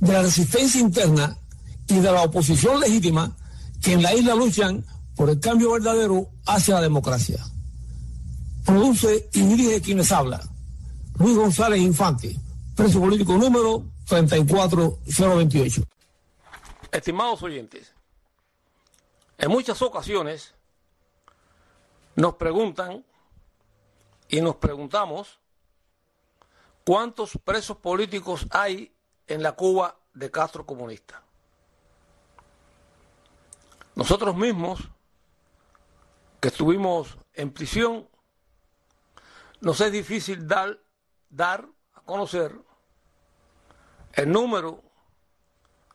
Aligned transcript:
de 0.00 0.12
la 0.12 0.22
resistencia 0.22 0.80
interna 0.80 1.38
y 1.88 1.94
de 1.94 2.12
la 2.12 2.22
oposición 2.22 2.80
legítima 2.80 3.36
que 3.82 3.92
en 3.92 4.02
la 4.02 4.14
isla 4.14 4.34
luchan 4.34 4.84
por 5.14 5.30
el 5.30 5.40
cambio 5.40 5.72
verdadero 5.72 6.28
hacia 6.46 6.74
la 6.74 6.82
democracia. 6.82 7.38
Produce 8.64 9.28
y 9.32 9.42
dirige 9.42 9.80
quienes 9.80 10.12
habla. 10.12 10.42
Luis 11.18 11.36
González 11.36 11.80
Infante, 11.80 12.36
preso 12.74 13.00
político 13.00 13.36
número 13.36 13.84
34028. 14.06 15.82
Estimados 16.92 17.42
oyentes, 17.42 17.92
en 19.38 19.50
muchas 19.50 19.80
ocasiones 19.82 20.54
nos 22.16 22.34
preguntan 22.34 23.04
y 24.28 24.40
nos 24.40 24.56
preguntamos 24.56 25.38
cuántos 26.84 27.38
presos 27.44 27.76
políticos 27.78 28.46
hay 28.50 28.95
en 29.26 29.42
la 29.42 29.52
Cuba 29.52 29.96
de 30.14 30.30
Castro 30.30 30.64
comunista. 30.64 31.22
Nosotros 33.94 34.36
mismos, 34.36 34.80
que 36.40 36.48
estuvimos 36.48 37.16
en 37.34 37.50
prisión, 37.52 38.08
nos 39.60 39.80
es 39.80 39.90
difícil 39.90 40.46
dar, 40.46 40.78
dar 41.30 41.66
a 41.94 42.00
conocer 42.02 42.52
el 44.12 44.30
número 44.30 44.82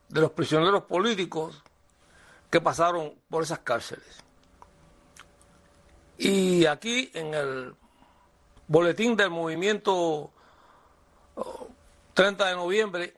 de 0.09 0.21
los 0.21 0.31
prisioneros 0.31 0.83
políticos 0.83 1.63
que 2.49 2.59
pasaron 2.59 3.15
por 3.29 3.43
esas 3.43 3.59
cárceles. 3.59 4.23
Y 6.17 6.65
aquí 6.65 7.09
en 7.13 7.33
el 7.33 7.75
boletín 8.67 9.15
del 9.15 9.29
movimiento 9.29 10.31
30 12.13 12.45
de 12.45 12.55
noviembre 12.55 13.13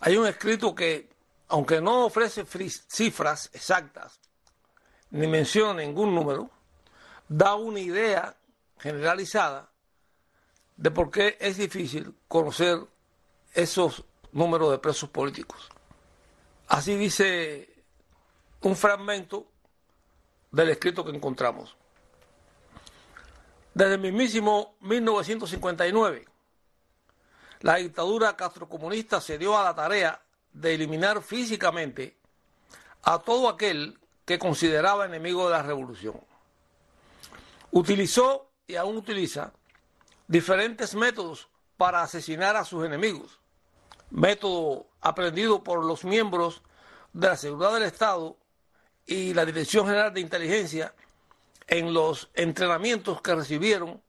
hay 0.00 0.16
un 0.16 0.26
escrito 0.26 0.74
que, 0.74 1.08
aunque 1.48 1.80
no 1.80 2.06
ofrece 2.06 2.44
cifras 2.88 3.50
exactas, 3.52 4.20
ni 5.10 5.26
menciona 5.26 5.82
ningún 5.82 6.14
número, 6.14 6.50
da 7.28 7.54
una 7.54 7.80
idea 7.80 8.36
generalizada 8.78 9.70
de 10.76 10.90
por 10.90 11.10
qué 11.10 11.36
es 11.40 11.56
difícil 11.56 12.14
conocer 12.28 12.78
esos 13.54 14.04
números 14.32 14.70
de 14.70 14.78
presos 14.78 15.08
políticos. 15.08 15.68
Así 16.68 16.96
dice 16.96 17.72
un 18.60 18.76
fragmento 18.76 19.46
del 20.50 20.70
escrito 20.70 21.04
que 21.04 21.16
encontramos. 21.16 21.76
Desde 23.72 23.94
el 23.94 24.00
mismísimo 24.00 24.76
1959, 24.80 26.26
la 27.66 27.74
dictadura 27.78 28.36
castrocomunista 28.36 29.20
se 29.20 29.38
dio 29.38 29.58
a 29.58 29.64
la 29.64 29.74
tarea 29.74 30.22
de 30.52 30.74
eliminar 30.74 31.20
físicamente 31.20 32.16
a 33.02 33.18
todo 33.18 33.48
aquel 33.48 33.98
que 34.24 34.38
consideraba 34.38 35.04
enemigo 35.04 35.46
de 35.46 35.50
la 35.50 35.62
revolución. 35.64 36.20
Utilizó 37.72 38.52
y 38.68 38.76
aún 38.76 38.96
utiliza 38.96 39.52
diferentes 40.28 40.94
métodos 40.94 41.48
para 41.76 42.02
asesinar 42.02 42.54
a 42.54 42.64
sus 42.64 42.86
enemigos, 42.86 43.40
método 44.10 44.86
aprendido 45.00 45.64
por 45.64 45.84
los 45.84 46.04
miembros 46.04 46.62
de 47.14 47.26
la 47.26 47.36
Seguridad 47.36 47.74
del 47.74 47.82
Estado 47.82 48.36
y 49.06 49.34
la 49.34 49.44
Dirección 49.44 49.86
General 49.86 50.14
de 50.14 50.20
Inteligencia 50.20 50.94
en 51.66 51.92
los 51.92 52.30
entrenamientos 52.34 53.20
que 53.22 53.34
recibieron 53.34 54.00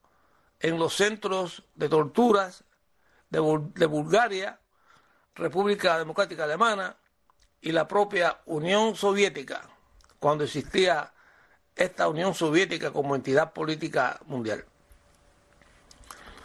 en 0.59 0.77
los 0.77 0.93
centros 0.93 1.63
de 1.73 1.89
torturas 1.89 2.63
de, 3.29 3.39
Bulgaria, 3.85 4.59
República 5.35 5.97
Democrática 5.97 6.45
Alemana 6.45 6.97
y 7.61 7.71
la 7.71 7.87
propia 7.87 8.41
Unión 8.45 8.95
Soviética, 8.95 9.67
cuando 10.19 10.43
existía 10.43 11.13
esta 11.75 12.07
Unión 12.07 12.33
Soviética 12.33 12.91
como 12.91 13.15
entidad 13.15 13.53
política 13.53 14.19
mundial. 14.25 14.65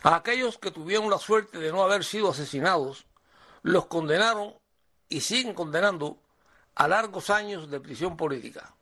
A 0.02 0.16
aquellos 0.16 0.58
que 0.58 0.70
tuvieron 0.70 1.08
la 1.10 1.18
suerte 1.18 1.58
de 1.58 1.70
no 1.70 1.82
haber 1.82 2.04
sido 2.04 2.30
asesinados, 2.30 3.06
los 3.62 3.86
condenaron 3.86 4.54
y 5.08 5.20
siguen 5.20 5.54
condenando 5.54 6.18
a 6.74 6.88
largos 6.88 7.30
años 7.30 7.70
de 7.70 7.80
prisión 7.80 8.16
política. 8.16 8.74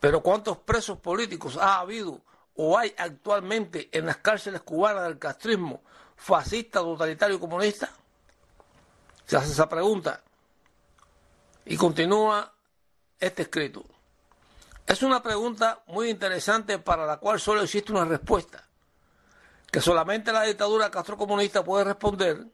Pero 0.00 0.22
¿cuántos 0.22 0.58
presos 0.58 0.98
políticos 0.98 1.56
ha 1.56 1.78
habido 1.78 2.22
o 2.56 2.76
hay 2.76 2.94
actualmente 2.98 3.88
en 3.92 4.06
las 4.06 4.16
cárceles 4.16 4.62
cubanas 4.62 5.04
del 5.04 5.18
castrismo 5.18 5.82
fascista, 6.20 6.80
totalitario, 6.80 7.40
comunista? 7.40 7.90
Se 9.24 9.36
hace 9.36 9.52
esa 9.52 9.68
pregunta. 9.68 10.22
Y 11.64 11.76
continúa 11.76 12.52
este 13.18 13.42
escrito. 13.42 13.84
Es 14.86 15.02
una 15.02 15.22
pregunta 15.22 15.82
muy 15.86 16.10
interesante 16.10 16.78
para 16.78 17.06
la 17.06 17.16
cual 17.18 17.40
solo 17.40 17.62
existe 17.62 17.92
una 17.92 18.04
respuesta, 18.04 18.66
que 19.70 19.80
solamente 19.80 20.32
la 20.32 20.42
dictadura 20.42 20.90
castrocomunista 20.90 21.64
puede 21.64 21.84
responder 21.84 22.44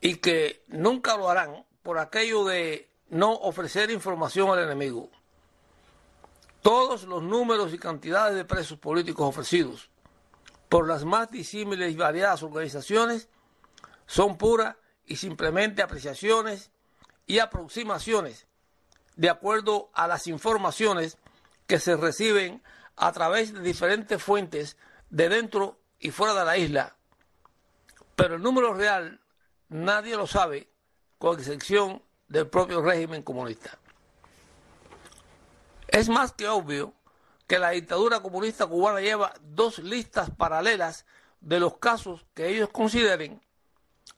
y 0.00 0.16
que 0.16 0.64
nunca 0.68 1.16
lo 1.16 1.28
harán 1.28 1.64
por 1.82 1.98
aquello 1.98 2.44
de 2.44 2.88
no 3.10 3.32
ofrecer 3.32 3.90
información 3.90 4.50
al 4.50 4.60
enemigo. 4.60 5.10
Todos 6.62 7.04
los 7.04 7.22
números 7.22 7.74
y 7.74 7.78
cantidades 7.78 8.36
de 8.36 8.44
presos 8.44 8.78
políticos 8.78 9.26
ofrecidos 9.28 9.91
por 10.72 10.88
las 10.88 11.04
más 11.04 11.30
disímiles 11.30 11.92
y 11.92 11.96
variadas 11.96 12.42
organizaciones 12.42 13.28
son 14.06 14.38
puras 14.38 14.74
y 15.04 15.16
simplemente 15.16 15.82
apreciaciones 15.82 16.70
y 17.26 17.40
aproximaciones 17.40 18.46
de 19.14 19.28
acuerdo 19.28 19.90
a 19.92 20.06
las 20.06 20.26
informaciones 20.28 21.18
que 21.66 21.78
se 21.78 21.94
reciben 21.94 22.62
a 22.96 23.12
través 23.12 23.52
de 23.52 23.60
diferentes 23.60 24.22
fuentes 24.22 24.78
de 25.10 25.28
dentro 25.28 25.78
y 25.98 26.10
fuera 26.10 26.32
de 26.32 26.44
la 26.46 26.56
isla. 26.56 26.96
Pero 28.16 28.36
el 28.36 28.42
número 28.42 28.72
real 28.72 29.20
nadie 29.68 30.16
lo 30.16 30.26
sabe, 30.26 30.70
con 31.18 31.38
excepción 31.38 32.02
del 32.28 32.48
propio 32.48 32.80
régimen 32.80 33.22
comunista. 33.22 33.78
Es 35.88 36.08
más 36.08 36.32
que 36.32 36.48
obvio 36.48 36.94
que 37.46 37.58
la 37.58 37.70
dictadura 37.70 38.20
comunista 38.20 38.66
cubana 38.66 39.00
lleva 39.00 39.34
dos 39.40 39.78
listas 39.78 40.30
paralelas 40.30 41.04
de 41.40 41.60
los 41.60 41.78
casos 41.78 42.24
que 42.34 42.48
ellos 42.48 42.70
consideren 42.70 43.42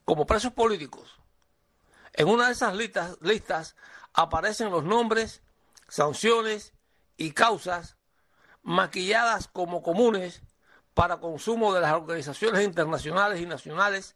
como 0.05 0.25
presos 0.25 0.53
políticos. 0.53 1.19
En 2.13 2.27
una 2.27 2.47
de 2.47 2.53
esas 2.53 2.75
listas, 2.75 3.17
listas 3.21 3.75
aparecen 4.13 4.71
los 4.71 4.83
nombres, 4.83 5.41
sanciones 5.87 6.73
y 7.17 7.31
causas 7.31 7.97
maquilladas 8.63 9.47
como 9.47 9.83
comunes 9.83 10.41
para 10.93 11.19
consumo 11.19 11.73
de 11.73 11.81
las 11.81 11.93
organizaciones 11.93 12.63
internacionales 12.63 13.41
y 13.41 13.45
nacionales, 13.45 14.15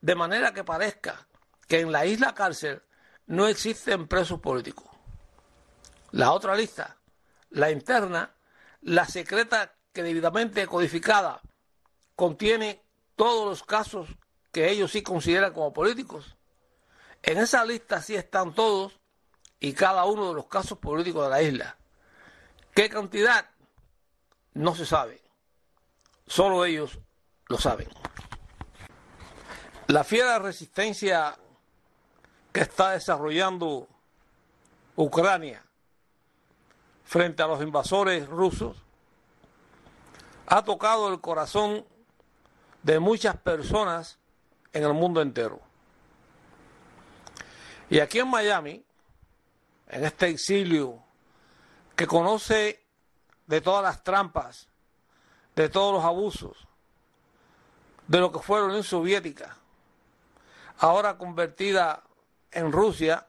de 0.00 0.14
manera 0.14 0.52
que 0.52 0.62
parezca 0.62 1.26
que 1.66 1.80
en 1.80 1.90
la 1.90 2.04
isla 2.04 2.34
cárcel 2.34 2.82
no 3.26 3.46
existen 3.46 4.06
presos 4.08 4.40
políticos. 4.40 4.86
La 6.10 6.32
otra 6.32 6.54
lista, 6.54 6.98
la 7.50 7.70
interna, 7.70 8.34
la 8.82 9.06
secreta 9.06 9.74
que 9.92 10.02
debidamente 10.02 10.66
codificada, 10.66 11.40
contiene 12.16 12.82
todos 13.16 13.46
los 13.46 13.62
casos 13.62 14.08
que 14.50 14.70
ellos 14.70 14.92
sí 14.92 15.02
consideran 15.02 15.52
como 15.52 15.72
políticos. 15.72 16.36
En 17.22 17.38
esa 17.38 17.64
lista 17.64 18.02
sí 18.02 18.14
están 18.14 18.54
todos 18.54 19.00
y 19.60 19.72
cada 19.72 20.04
uno 20.04 20.28
de 20.28 20.34
los 20.34 20.46
casos 20.46 20.78
políticos 20.78 21.24
de 21.24 21.30
la 21.30 21.42
isla. 21.42 21.76
¿Qué 22.74 22.88
cantidad? 22.88 23.50
No 24.54 24.74
se 24.74 24.86
sabe. 24.86 25.22
Solo 26.26 26.64
ellos 26.64 26.98
lo 27.46 27.58
saben. 27.58 27.88
La 29.86 30.04
fiera 30.04 30.38
resistencia 30.38 31.36
que 32.52 32.60
está 32.60 32.90
desarrollando 32.90 33.88
Ucrania 34.96 35.64
frente 37.12 37.42
a 37.42 37.46
los 37.46 37.60
invasores 37.60 38.26
rusos 38.26 38.74
ha 40.46 40.64
tocado 40.64 41.12
el 41.12 41.20
corazón 41.20 41.84
de 42.82 43.00
muchas 43.00 43.36
personas 43.36 44.18
en 44.72 44.84
el 44.84 44.94
mundo 44.94 45.20
entero. 45.20 45.60
Y 47.90 48.00
aquí 48.00 48.18
en 48.20 48.28
Miami, 48.28 48.82
en 49.88 50.04
este 50.06 50.28
exilio 50.28 51.02
que 51.96 52.06
conoce 52.06 52.82
de 53.46 53.60
todas 53.60 53.82
las 53.82 54.02
trampas, 54.02 54.68
de 55.54 55.68
todos 55.68 55.92
los 55.92 56.04
abusos, 56.06 56.66
de 58.08 58.20
lo 58.20 58.32
que 58.32 58.38
fue 58.38 58.60
la 58.60 58.68
Unión 58.68 58.84
Soviética, 58.84 59.58
ahora 60.78 61.18
convertida 61.18 62.04
en 62.50 62.72
Rusia, 62.72 63.26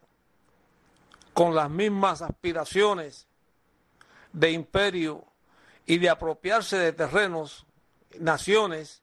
con 1.34 1.54
las 1.54 1.70
mismas 1.70 2.22
aspiraciones 2.22 3.28
de 4.34 4.52
imperio 4.52 5.26
y 5.86 5.98
de 5.98 6.10
apropiarse 6.10 6.78
de 6.78 6.92
terrenos, 6.92 7.66
naciones, 8.20 9.02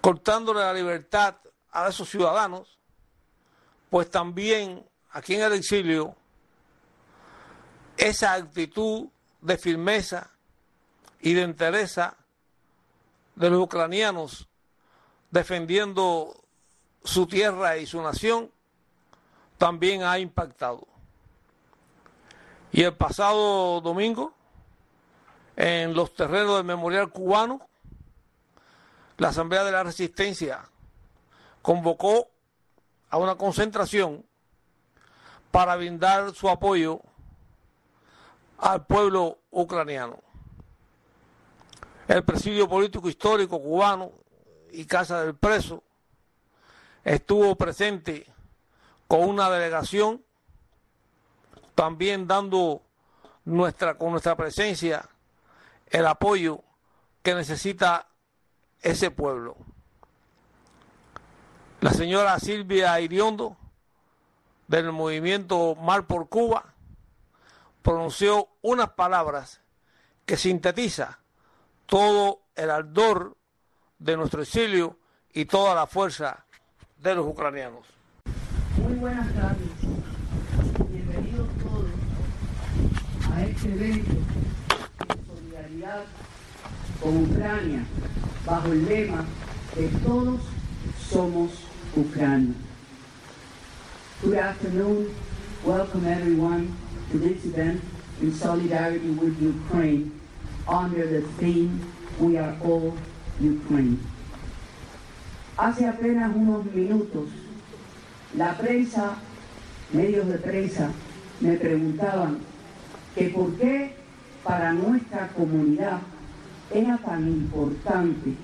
cortándole 0.00 0.60
la 0.60 0.72
libertad 0.72 1.36
a 1.70 1.88
esos 1.88 2.08
ciudadanos, 2.08 2.78
pues 3.90 4.10
también 4.10 4.86
aquí 5.10 5.34
en 5.34 5.42
el 5.42 5.52
exilio 5.52 6.14
esa 7.96 8.34
actitud 8.34 9.08
de 9.40 9.56
firmeza 9.56 10.30
y 11.20 11.34
de 11.34 11.42
entereza 11.42 12.16
de 13.34 13.50
los 13.50 13.60
ucranianos 13.60 14.48
defendiendo 15.30 16.44
su 17.04 17.26
tierra 17.26 17.76
y 17.76 17.86
su 17.86 18.02
nación 18.02 18.50
también 19.58 20.02
ha 20.02 20.18
impactado. 20.18 20.86
Y 22.76 22.82
el 22.82 22.94
pasado 22.94 23.80
domingo, 23.80 24.34
en 25.56 25.94
los 25.94 26.14
terrenos 26.14 26.56
del 26.56 26.64
Memorial 26.66 27.08
Cubano, 27.08 27.66
la 29.16 29.28
Asamblea 29.28 29.64
de 29.64 29.72
la 29.72 29.82
Resistencia 29.82 30.60
convocó 31.62 32.28
a 33.08 33.16
una 33.16 33.36
concentración 33.36 34.26
para 35.50 35.74
brindar 35.76 36.34
su 36.34 36.50
apoyo 36.50 37.00
al 38.58 38.84
pueblo 38.84 39.38
ucraniano. 39.50 40.18
El 42.08 42.24
presidio 42.24 42.68
político 42.68 43.08
histórico 43.08 43.58
cubano 43.58 44.12
y 44.70 44.84
Casa 44.84 45.24
del 45.24 45.34
Preso 45.34 45.82
estuvo 47.04 47.56
presente 47.56 48.26
con 49.08 49.26
una 49.26 49.48
delegación, 49.48 50.25
también 51.76 52.26
dando 52.26 52.82
nuestra, 53.44 53.96
con 53.96 54.10
nuestra 54.10 54.34
presencia 54.34 55.08
el 55.88 56.06
apoyo 56.06 56.64
que 57.22 57.34
necesita 57.34 58.08
ese 58.82 59.12
pueblo. 59.12 59.56
La 61.80 61.92
señora 61.92 62.40
Silvia 62.40 62.98
Iriondo, 62.98 63.56
del 64.66 64.90
movimiento 64.90 65.76
Mar 65.76 66.06
por 66.06 66.28
Cuba, 66.28 66.74
pronunció 67.82 68.48
unas 68.62 68.90
palabras 68.90 69.60
que 70.24 70.36
sintetiza 70.36 71.20
todo 71.84 72.40
el 72.56 72.70
ardor 72.70 73.36
de 73.98 74.16
nuestro 74.16 74.42
exilio 74.42 74.98
y 75.32 75.44
toda 75.44 75.74
la 75.74 75.86
fuerza 75.86 76.46
de 76.96 77.14
los 77.14 77.26
ucranianos. 77.26 77.86
Muy 78.78 78.94
buenas. 78.94 79.26
Evento 83.64 84.14
de 85.08 85.16
solidaridad 85.26 86.04
con 87.02 87.16
Ucrania 87.24 87.84
bajo 88.44 88.72
el 88.72 88.84
lema 88.86 89.24
de 89.74 89.88
todos 90.04 90.40
somos 91.08 91.50
Ucrania. 91.96 92.54
Good 94.22 94.34
afternoon. 94.34 95.14
Welcome 95.64 96.06
everyone 96.06 96.76
to 97.10 97.18
this 97.18 97.44
event 97.44 97.82
in 98.20 98.32
solidarity 98.32 99.10
with 99.10 99.40
Ukraine 99.40 100.12
under 100.68 101.06
the 101.06 101.22
theme 101.38 101.80
We 102.18 102.38
are 102.38 102.56
all 102.64 102.94
Ukraine. 103.38 103.98
Hace 105.58 105.86
apenas 105.86 106.34
unos 106.34 106.64
minutos, 106.72 107.28
la 108.34 108.54
prensa, 108.54 109.16
medios 109.92 110.26
de 110.26 110.38
prensa, 110.38 110.92
me 111.40 111.56
preguntaban 111.56 112.38
que 113.16 113.30
por 113.30 113.52
qué 113.56 113.92
para 114.44 114.74
nuestra 114.74 115.28
comunidad 115.28 116.00
era 116.72 116.98
tan 116.98 117.26
importante 117.26 118.34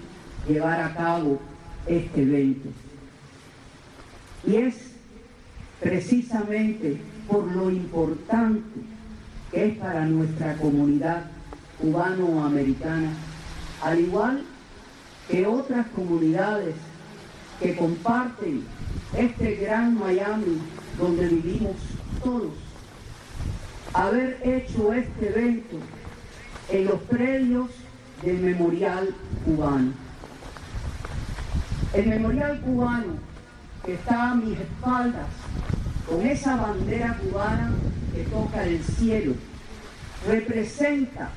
llevar 0.48 0.80
a 0.80 0.94
cabo 0.94 1.38
este 1.86 2.22
evento. 2.22 2.70
Y 4.46 4.56
es 4.56 4.74
precisamente 5.78 6.96
por 7.28 7.44
lo 7.52 7.70
importante 7.70 8.80
que 9.50 9.66
es 9.66 9.78
para 9.78 10.06
nuestra 10.06 10.56
comunidad 10.56 11.26
cubano-americana, 11.78 13.10
al 13.82 14.00
igual 14.00 14.42
que 15.28 15.46
otras 15.46 15.86
comunidades 15.88 16.75
que 17.60 17.76
comparten 17.76 18.64
este 19.16 19.56
gran 19.56 19.98
Miami 19.98 20.58
donde 20.98 21.28
vivimos 21.28 21.76
todos. 22.25 22.71
Haber 23.94 24.40
hecho 24.42 24.92
este 24.92 25.28
evento 25.28 25.76
en 26.70 26.86
los 26.86 27.00
predios 27.02 27.70
del 28.22 28.38
Memorial 28.38 29.14
Cubano. 29.44 29.92
El 31.92 32.06
Memorial 32.06 32.60
Cubano 32.60 33.32
que 33.84 33.94
está 33.94 34.30
a 34.30 34.34
mis 34.34 34.58
espaldas, 34.58 35.26
con 36.08 36.24
esa 36.26 36.56
bandera 36.56 37.16
cubana 37.16 37.72
que 38.14 38.22
toca 38.24 38.64
el 38.64 38.82
cielo, 38.82 39.34
representa 40.26 41.30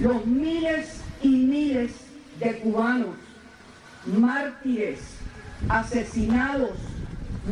los 0.00 0.24
miles 0.26 1.00
y 1.22 1.28
miles 1.28 1.92
de 2.38 2.58
cubanos, 2.58 3.16
mártires, 4.06 5.00
asesinados, 5.68 6.78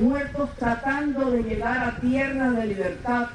muertos 0.00 0.50
tratando 0.56 1.30
de 1.30 1.42
llegar 1.42 1.78
a 1.78 2.00
tierra 2.00 2.50
de 2.52 2.66
libertad, 2.66 3.26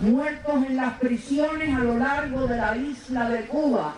muertos 0.00 0.66
en 0.66 0.76
las 0.76 0.94
prisiones 0.98 1.74
a 1.74 1.80
lo 1.80 1.98
largo 1.98 2.46
de 2.46 2.56
la 2.56 2.76
isla 2.76 3.28
de 3.30 3.46
Cuba 3.46 3.94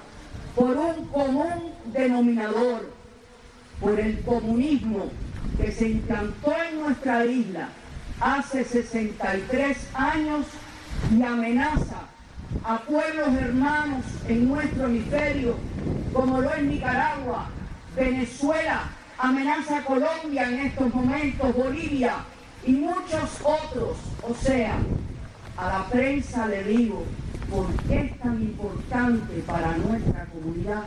por 0.54 0.76
un 0.76 1.06
común 1.06 1.72
denominador, 1.86 2.92
por 3.80 3.98
el 3.98 4.20
comunismo 4.22 5.06
que 5.56 5.72
se 5.72 5.88
implantó 5.88 6.52
en 6.70 6.80
nuestra 6.80 7.24
isla 7.24 7.68
hace 8.20 8.64
63 8.64 9.76
años 9.94 10.46
y 11.16 11.22
amenaza 11.22 12.08
a 12.64 12.78
pueblos 12.78 13.28
hermanos 13.40 14.04
en 14.26 14.48
nuestro 14.48 14.86
hemisferio, 14.86 15.56
como 16.12 16.40
lo 16.40 16.52
es 16.54 16.62
Nicaragua, 16.62 17.48
Venezuela, 17.94 18.84
amenaza 19.18 19.78
a 19.78 19.84
Colombia 19.84 20.48
en 20.48 20.66
estos 20.66 20.94
momentos, 20.94 21.54
Bolivia 21.54 22.16
y 22.66 22.72
muchos 22.72 23.40
otros. 23.42 23.96
O 24.22 24.34
sea, 24.34 24.78
a 25.58 25.68
la 25.68 25.86
prensa 25.86 26.46
le 26.46 26.62
digo, 26.62 27.04
¿por 27.50 27.66
qué 27.88 28.00
es 28.02 28.18
tan 28.20 28.40
importante 28.40 29.42
para 29.44 29.76
nuestra 29.76 30.26
comunidad? 30.26 30.84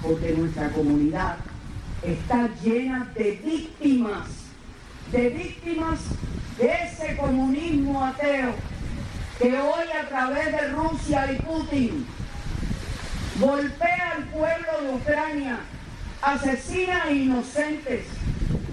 Porque 0.00 0.32
nuestra 0.32 0.70
comunidad 0.70 1.36
está 2.02 2.48
llena 2.62 3.10
de 3.14 3.32
víctimas, 3.44 4.28
de 5.10 5.28
víctimas 5.30 5.98
de 6.56 6.72
ese 6.84 7.16
comunismo 7.16 8.04
ateo 8.04 8.54
que 9.38 9.58
hoy 9.58 9.86
a 10.00 10.08
través 10.08 10.52
de 10.52 10.68
Rusia 10.68 11.32
y 11.32 11.42
Putin 11.42 12.06
golpea 13.40 14.14
al 14.16 14.24
pueblo 14.24 14.82
de 14.82 14.94
Ucrania, 14.94 15.58
asesina 16.22 17.04
a 17.04 17.10
inocentes, 17.10 18.04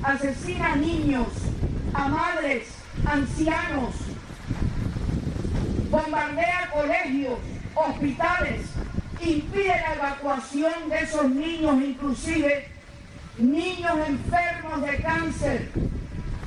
asesina 0.03 0.73
a 0.73 0.75
niños, 0.75 1.27
a 1.93 2.07
madres, 2.09 2.67
ancianos, 3.05 3.95
bombardea 5.89 6.69
colegios, 6.73 7.39
hospitales, 7.75 8.61
impide 9.21 9.67
la 9.67 9.95
evacuación 9.95 10.89
de 10.89 10.99
esos 10.99 11.29
niños, 11.29 11.81
inclusive 11.81 12.67
niños 13.37 13.97
enfermos 14.07 14.81
de 14.81 14.97
cáncer, 14.97 15.69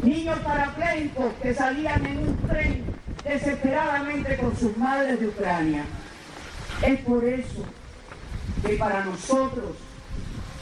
niños 0.03 0.39
parapléjicos 0.41 1.33
que 1.43 1.55
salían 1.55 2.07
en 2.07 2.19
un 2.19 2.37
tren 2.49 2.85
desesperadamente 3.25 4.37
con 4.37 4.57
sus 4.57 4.77
madres 4.77 5.21
de 5.21 5.29
Ucrania. 5.29 5.85
Es 6.83 7.01
por 7.01 7.25
eso 7.25 7.65
que 8.67 8.75
para 8.77 9.05
nosotros, 9.05 9.77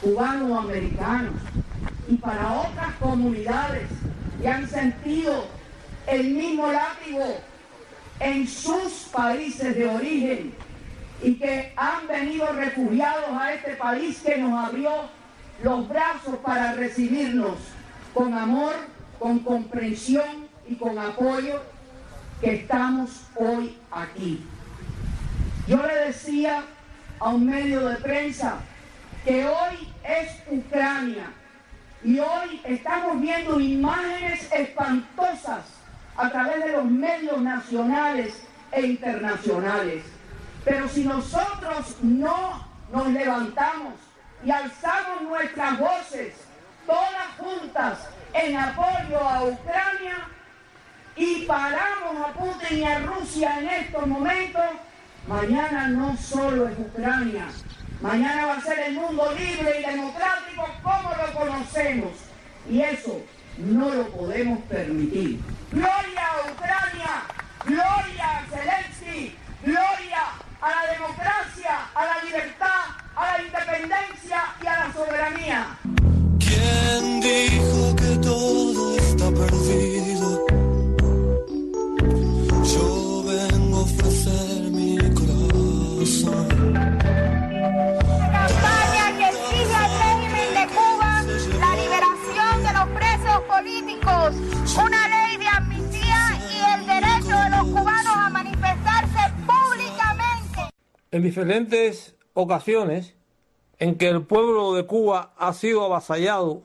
cubanos 0.01 0.57
americanos, 0.57 1.33
y 2.09 2.15
para 2.15 2.53
otras 2.53 2.95
comunidades 2.99 3.87
que 4.41 4.47
han 4.47 4.67
sentido 4.67 5.45
el 6.07 6.23
mismo 6.31 6.71
látigo 6.71 7.39
en 8.19 8.47
sus 8.47 9.09
países 9.11 9.75
de 9.75 9.87
origen 9.87 10.53
y 11.21 11.35
que 11.35 11.73
han 11.75 12.07
venido 12.07 12.51
refugiados 12.53 13.29
a 13.31 13.53
este 13.53 13.75
país 13.75 14.21
que 14.23 14.37
nos 14.37 14.65
abrió 14.65 14.91
los 15.63 15.87
brazos 15.87 16.37
para 16.37 16.73
recibirnos 16.73 17.57
con 18.13 18.33
amor 18.33 18.73
con 19.19 19.39
comprensión 19.39 20.47
y 20.67 20.75
con 20.75 20.97
apoyo 20.97 21.61
que 22.39 22.55
estamos 22.55 23.23
hoy 23.35 23.77
aquí. 23.91 24.45
Yo 25.67 25.85
le 25.85 25.93
decía 26.07 26.63
a 27.19 27.29
un 27.29 27.45
medio 27.45 27.85
de 27.87 27.97
prensa 27.97 28.59
que 29.25 29.45
hoy 29.45 29.89
es 30.03 30.29
Ucrania 30.49 31.33
y 32.03 32.17
hoy 32.17 32.61
estamos 32.63 33.19
viendo 33.19 33.59
imágenes 33.59 34.49
espantosas 34.53 35.65
a 36.19 36.29
través 36.29 36.65
de 36.65 36.71
los 36.73 36.85
medios 36.85 37.41
nacionales 37.41 38.43
e 38.73 38.81
internacionales. 38.81 40.03
Pero 40.65 40.89
si 40.89 41.05
nosotros 41.05 41.95
no 42.01 42.67
nos 42.91 43.07
levantamos 43.07 43.93
y 44.43 44.51
alzamos 44.51 45.21
nuestras 45.21 45.79
voces, 45.79 46.33
todas 46.85 47.27
juntas, 47.37 47.99
en 48.33 48.57
apoyo 48.57 49.17
a 49.17 49.43
Ucrania 49.43 50.27
y 51.15 51.45
paramos 51.45 52.27
a 52.27 52.33
Putin 52.33 52.79
y 52.79 52.83
a 52.83 52.99
Rusia 52.99 53.59
en 53.59 53.69
estos 53.69 54.05
momentos, 54.05 54.65
mañana 55.25 55.87
no 55.87 56.17
solo 56.17 56.67
es 56.67 56.77
Ucrania, 56.79 57.45
mañana 58.01 58.45
va 58.45 58.53
a 58.55 58.61
ser 58.61 58.79
el 58.79 58.95
mundo 58.95 59.31
libre 59.31 59.79
y 59.79 59.89
democrático 59.89 60.67
como 60.83 61.11
lo 61.15 61.33
conocemos. 61.33 62.11
Y 62.69 62.81
eso 62.81 63.21
no 63.59 63.89
lo 63.89 64.07
podemos 64.07 64.59
permitir. 64.63 65.39
Gloria 65.71 66.23
a 66.25 66.51
Ucrania, 66.51 67.23
gloria 67.65 68.39
a 68.39 68.45
Zelensky, 68.49 69.35
gloria 69.63 70.23
a 70.61 70.69
la 70.69 70.93
democracia, 70.93 71.87
a 71.93 72.05
la 72.05 72.23
libertad, 72.23 72.85
a 73.15 73.37
la 73.37 73.43
independencia 73.43 74.43
y 74.63 74.67
a 74.67 74.79
la 74.79 74.93
soberanía. 74.93 75.77
¿Quién 76.39 77.08
diferentes 101.49 102.15
ocasiones 102.35 103.15
en 103.79 103.97
que 103.97 104.07
el 104.07 104.23
pueblo 104.23 104.75
de 104.75 104.85
Cuba 104.85 105.33
ha 105.35 105.51
sido 105.53 105.83
avasallado 105.83 106.61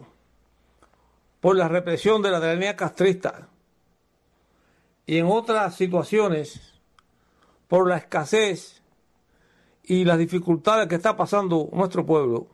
por 1.41 1.57
la 1.57 1.69
represión 1.69 2.21
de 2.21 2.31
la 2.31 2.39
tiranía 2.39 2.77
castrista 2.77 3.49
y 5.07 5.17
en 5.17 5.27
otras 5.27 5.75
situaciones 5.75 6.75
por 7.67 7.89
la 7.89 7.97
escasez 7.97 8.83
y 9.85 10.05
las 10.05 10.19
dificultades 10.19 10.87
que 10.87 10.97
está 10.97 11.17
pasando 11.17 11.71
nuestro 11.73 12.05
pueblo, 12.05 12.49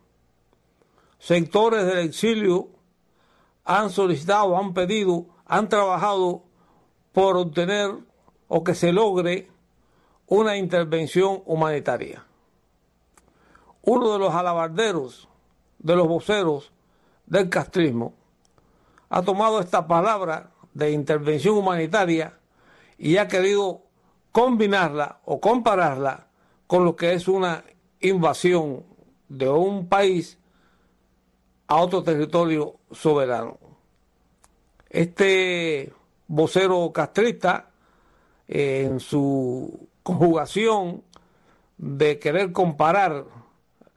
sectores 1.19 1.85
del 1.85 1.97
exilio 1.97 2.69
han 3.65 3.89
solicitado, 3.89 4.57
han 4.57 4.73
pedido, 4.73 5.25
han 5.45 5.67
trabajado 5.67 6.45
por 7.11 7.35
obtener 7.35 7.91
o 8.47 8.63
que 8.63 8.73
se 8.73 8.93
logre 8.93 9.50
una 10.31 10.55
intervención 10.55 11.43
humanitaria. 11.45 12.23
Uno 13.81 14.13
de 14.13 14.17
los 14.17 14.33
alabarderos, 14.33 15.27
de 15.77 15.93
los 15.93 16.07
voceros 16.07 16.71
del 17.25 17.49
castrismo, 17.49 18.13
ha 19.09 19.23
tomado 19.23 19.59
esta 19.59 19.85
palabra 19.85 20.51
de 20.73 20.91
intervención 20.91 21.57
humanitaria 21.57 22.39
y 22.97 23.17
ha 23.17 23.27
querido 23.27 23.81
combinarla 24.31 25.19
o 25.25 25.41
compararla 25.41 26.27
con 26.65 26.85
lo 26.85 26.95
que 26.95 27.11
es 27.11 27.27
una 27.27 27.65
invasión 27.99 28.85
de 29.27 29.49
un 29.49 29.89
país 29.89 30.37
a 31.67 31.75
otro 31.75 32.03
territorio 32.03 32.77
soberano. 32.89 33.57
Este 34.89 35.91
vocero 36.29 36.89
castrista, 36.93 37.69
eh, 38.47 38.83
en 38.85 39.01
su 39.01 39.90
conjugación 40.03 41.03
de 41.77 42.19
querer 42.19 42.51
comparar 42.51 43.25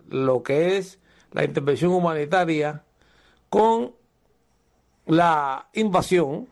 lo 0.08 0.42
que 0.42 0.76
es 0.76 0.98
la 1.32 1.44
intervención 1.44 1.92
humanitaria 1.92 2.84
con 3.48 3.94
la 5.06 5.68
invasión, 5.74 6.48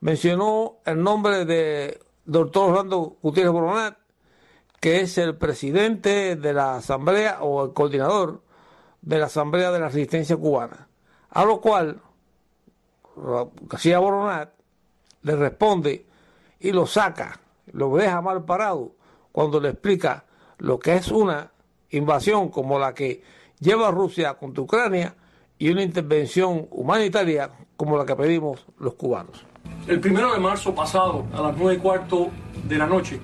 mencionó 0.00 0.78
el 0.84 1.02
nombre 1.02 1.44
de 1.44 2.00
doctor 2.24 2.70
Orlando 2.70 3.18
Gutiérrez 3.22 3.52
Boronat, 3.52 3.98
que 4.80 5.00
es 5.00 5.18
el 5.18 5.36
presidente 5.36 6.36
de 6.36 6.52
la 6.52 6.76
Asamblea 6.76 7.42
o 7.42 7.64
el 7.64 7.72
coordinador 7.72 8.42
de 9.00 9.18
la 9.18 9.26
Asamblea 9.26 9.70
de 9.70 9.80
la 9.80 9.86
Resistencia 9.86 10.36
Cubana. 10.36 10.88
A 11.30 11.44
lo 11.44 11.60
cual 11.60 12.00
García 13.16 13.98
Boronat 13.98 14.52
le 15.22 15.36
responde 15.36 16.06
y 16.58 16.72
lo 16.72 16.86
saca, 16.86 17.40
lo 17.66 17.94
deja 17.96 18.20
mal 18.20 18.44
parado 18.44 18.94
cuando 19.30 19.60
le 19.60 19.70
explica 19.70 20.24
lo 20.58 20.78
que 20.78 20.94
es 20.94 21.08
una 21.08 21.52
invasión 21.90 22.48
como 22.48 22.78
la 22.78 22.94
que 22.94 23.22
lleva 23.60 23.90
Rusia 23.90 24.34
contra 24.34 24.62
Ucrania 24.62 25.14
y 25.58 25.70
una 25.70 25.82
intervención 25.82 26.66
humanitaria 26.70 27.50
como 27.76 27.96
la 27.96 28.04
que 28.04 28.16
pedimos 28.16 28.66
los 28.78 28.94
cubanos. 28.94 29.44
El 29.86 30.00
primero 30.00 30.32
de 30.32 30.38
marzo 30.38 30.74
pasado, 30.74 31.26
a 31.32 31.40
las 31.40 31.56
nueve 31.56 31.74
y 31.74 31.78
cuarto 31.78 32.30
de 32.64 32.78
la 32.78 32.86
noche, 32.86 33.20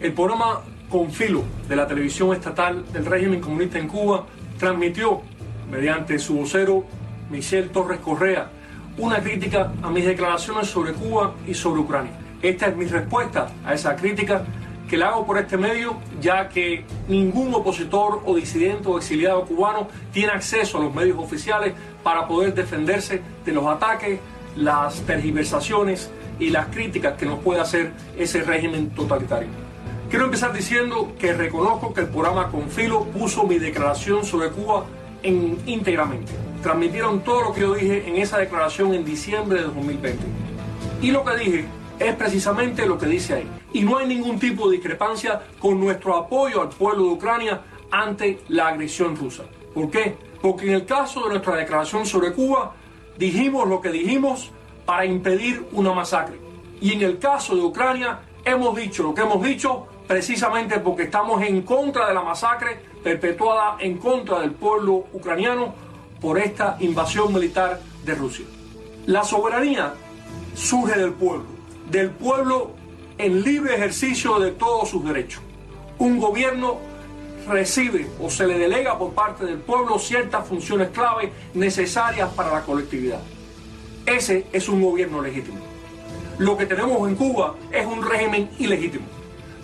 el 0.00 0.12
programa 0.12 0.62
Confilo 0.90 1.42
de 1.68 1.76
la 1.76 1.86
televisión 1.86 2.34
estatal 2.34 2.84
del 2.92 3.06
régimen 3.06 3.40
comunista 3.40 3.78
en 3.78 3.88
Cuba 3.88 4.26
transmitió, 4.58 5.22
mediante 5.70 6.18
su 6.18 6.36
vocero 6.36 6.84
Michel 7.30 7.70
Torres 7.70 8.00
Correa, 8.00 8.50
una 8.98 9.22
crítica 9.22 9.72
a 9.82 9.90
mis 9.90 10.04
declaraciones 10.04 10.68
sobre 10.68 10.92
Cuba 10.92 11.34
y 11.46 11.54
sobre 11.54 11.80
Ucrania. 11.80 12.12
Esta 12.42 12.66
es 12.66 12.76
mi 12.76 12.86
respuesta 12.86 13.48
a 13.64 13.72
esa 13.72 13.94
crítica 13.94 14.44
que 14.90 14.96
la 14.96 15.08
hago 15.08 15.24
por 15.24 15.38
este 15.38 15.56
medio, 15.56 15.96
ya 16.20 16.48
que 16.48 16.84
ningún 17.08 17.54
opositor 17.54 18.20
o 18.26 18.34
disidente 18.34 18.88
o 18.88 18.98
exiliado 18.98 19.46
cubano 19.46 19.88
tiene 20.12 20.32
acceso 20.32 20.78
a 20.78 20.82
los 20.82 20.94
medios 20.94 21.18
oficiales 21.18 21.72
para 22.02 22.26
poder 22.26 22.52
defenderse 22.52 23.22
de 23.44 23.52
los 23.52 23.64
ataques, 23.66 24.18
las 24.56 25.00
tergiversaciones 25.02 26.10
y 26.38 26.50
las 26.50 26.66
críticas 26.66 27.16
que 27.16 27.26
nos 27.26 27.38
puede 27.38 27.60
hacer 27.60 27.92
ese 28.18 28.42
régimen 28.42 28.90
totalitario. 28.90 29.48
Quiero 30.10 30.26
empezar 30.26 30.52
diciendo 30.52 31.12
que 31.18 31.32
reconozco 31.32 31.94
que 31.94 32.02
el 32.02 32.08
programa 32.08 32.50
Confilo 32.50 33.04
puso 33.04 33.44
mi 33.44 33.58
declaración 33.58 34.24
sobre 34.24 34.50
Cuba 34.50 34.84
en, 35.22 35.58
íntegramente. 35.64 36.32
Transmitieron 36.62 37.20
todo 37.20 37.44
lo 37.44 37.54
que 37.54 37.62
yo 37.62 37.74
dije 37.74 38.08
en 38.08 38.16
esa 38.16 38.36
declaración 38.36 38.92
en 38.92 39.04
diciembre 39.04 39.60
de 39.60 39.66
2020. 39.68 40.18
Y 41.00 41.12
lo 41.12 41.24
que 41.24 41.36
dije 41.36 41.64
es 41.98 42.14
precisamente 42.14 42.86
lo 42.86 42.98
que 42.98 43.06
dice 43.06 43.34
ahí. 43.34 43.48
Y 43.72 43.82
no 43.82 43.98
hay 43.98 44.06
ningún 44.06 44.38
tipo 44.38 44.68
de 44.68 44.76
discrepancia 44.76 45.40
con 45.58 45.80
nuestro 45.80 46.16
apoyo 46.16 46.62
al 46.62 46.68
pueblo 46.68 47.04
de 47.04 47.10
Ucrania 47.10 47.60
ante 47.90 48.40
la 48.48 48.68
agresión 48.68 49.16
rusa. 49.16 49.44
¿Por 49.74 49.90
qué? 49.90 50.16
Porque 50.40 50.66
en 50.66 50.74
el 50.74 50.86
caso 50.86 51.22
de 51.22 51.30
nuestra 51.30 51.56
declaración 51.56 52.04
sobre 52.04 52.32
Cuba, 52.32 52.74
dijimos 53.18 53.68
lo 53.68 53.80
que 53.80 53.90
dijimos 53.90 54.50
para 54.84 55.04
impedir 55.04 55.66
una 55.72 55.92
masacre. 55.92 56.38
Y 56.80 56.92
en 56.92 57.02
el 57.02 57.18
caso 57.18 57.54
de 57.54 57.62
Ucrania, 57.62 58.20
hemos 58.44 58.76
dicho 58.76 59.02
lo 59.04 59.14
que 59.14 59.22
hemos 59.22 59.42
dicho 59.42 59.86
precisamente 60.06 60.80
porque 60.80 61.04
estamos 61.04 61.42
en 61.42 61.62
contra 61.62 62.08
de 62.08 62.14
la 62.14 62.22
masacre 62.22 62.80
perpetuada 63.02 63.76
en 63.80 63.98
contra 63.98 64.40
del 64.40 64.52
pueblo 64.52 65.06
ucraniano 65.12 65.74
por 66.20 66.38
esta 66.38 66.76
invasión 66.80 67.32
militar 67.32 67.80
de 68.04 68.14
Rusia. 68.14 68.46
La 69.06 69.24
soberanía 69.24 69.94
surge 70.54 70.98
del 70.98 71.12
pueblo, 71.12 71.46
del 71.92 72.10
pueblo 72.10 72.70
en 73.18 73.42
libre 73.42 73.74
ejercicio 73.74 74.40
de 74.40 74.50
todos 74.50 74.88
sus 74.88 75.04
derechos. 75.04 75.42
Un 75.98 76.18
gobierno 76.18 76.78
recibe 77.46 78.08
o 78.18 78.30
se 78.30 78.46
le 78.46 78.58
delega 78.58 78.98
por 78.98 79.12
parte 79.12 79.44
del 79.44 79.58
pueblo 79.58 79.98
ciertas 79.98 80.48
funciones 80.48 80.88
clave 80.88 81.30
necesarias 81.52 82.30
para 82.32 82.50
la 82.50 82.62
colectividad. 82.62 83.20
Ese 84.06 84.46
es 84.52 84.68
un 84.70 84.80
gobierno 84.80 85.20
legítimo. 85.20 85.58
Lo 86.38 86.56
que 86.56 86.64
tenemos 86.64 87.06
en 87.06 87.14
Cuba 87.14 87.56
es 87.70 87.84
un 87.84 88.02
régimen 88.02 88.48
ilegítimo. 88.58 89.04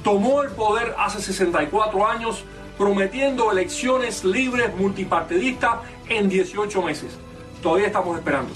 Tomó 0.04 0.42
el 0.42 0.50
poder 0.50 0.94
hace 0.98 1.22
64 1.22 2.06
años 2.06 2.44
prometiendo 2.76 3.50
elecciones 3.50 4.22
libres 4.22 4.76
multipartidistas 4.76 5.78
en 6.10 6.28
18 6.28 6.82
meses. 6.82 7.16
Todavía 7.62 7.86
estamos 7.86 8.18
esperando. 8.18 8.52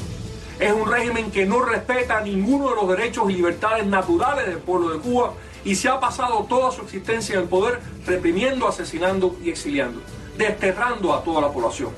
Es 0.59 0.73
un 0.73 0.91
régimen 0.91 1.31
que 1.31 1.47
no 1.47 1.63
respeta 1.63 2.21
ninguno 2.21 2.71
de 2.71 2.77
los 2.77 2.89
derechos 2.89 3.31
y 3.31 3.35
libertades 3.35 3.87
naturales 3.87 4.47
del 4.47 4.59
pueblo 4.59 4.91
de 4.91 4.99
Cuba 4.99 5.33
y 5.65 5.75
se 5.75 5.89
ha 5.89 5.99
pasado 5.99 6.47
toda 6.49 6.71
su 6.71 6.83
existencia 6.83 7.35
en 7.35 7.43
el 7.43 7.49
poder 7.49 7.81
reprimiendo, 8.07 8.69
asesinando 8.69 9.37
y 9.43 9.51
exiliando, 9.51 10.01
desterrando 10.37 11.15
a 11.15 11.23
toda 11.23 11.41
la 11.41 11.51
población. 11.51 11.91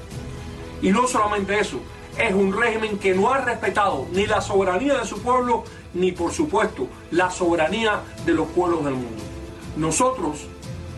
Y 0.82 0.90
no 0.90 1.06
solamente 1.06 1.58
eso, 1.58 1.80
es 2.18 2.32
un 2.32 2.52
régimen 2.52 2.99
que 2.99 3.14
no 3.14 3.32
ha 3.32 3.38
respetado 3.38 4.06
ni 4.12 4.26
la 4.26 4.40
soberanía 4.40 4.99
de 4.99 5.06
su 5.06 5.20
pueblo, 5.20 5.64
ni 5.94 6.12
por 6.12 6.32
supuesto 6.32 6.88
la 7.11 7.30
soberanía 7.30 8.00
de 8.25 8.34
los 8.34 8.49
pueblos 8.49 8.84
del 8.84 8.94
mundo. 8.94 9.23
Nosotros 9.76 10.46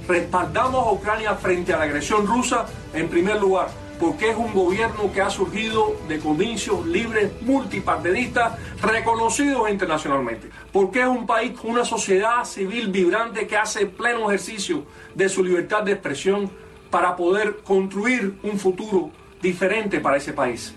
respaldamos 0.07 0.87
a 0.87 0.93
Ucrania 0.93 1.35
frente 1.35 1.73
a 1.73 1.79
la 1.79 1.85
agresión 1.85 2.27
rusa 2.27 2.67
en 2.93 3.09
primer 3.09 3.41
lugar 3.41 3.69
porque 3.99 4.31
es 4.31 4.37
un 4.37 4.53
gobierno 4.53 5.11
que 5.13 5.21
ha 5.21 5.31
surgido 5.31 5.97
de 6.09 6.19
comicios 6.19 6.87
libres 6.87 7.31
multipartidistas 7.43 8.55
reconocidos 8.83 9.71
internacionalmente, 9.71 10.51
porque 10.73 11.01
es 11.01 11.07
un 11.07 11.27
país 11.27 11.59
con 11.59 11.71
una 11.73 11.85
sociedad 11.85 12.45
civil 12.45 12.89
vibrante 12.89 13.47
que 13.47 13.57
hace 13.57 13.87
pleno 13.87 14.29
ejercicio 14.31 14.85
de 15.15 15.29
su 15.29 15.43
libertad 15.43 15.83
de 15.83 15.93
expresión 15.93 16.51
para 16.91 17.17
poder 17.17 17.59
construir 17.65 18.39
un 18.43 18.59
futuro 18.59 19.11
diferente 19.41 20.01
para 20.01 20.19
ese 20.19 20.33
país, 20.33 20.75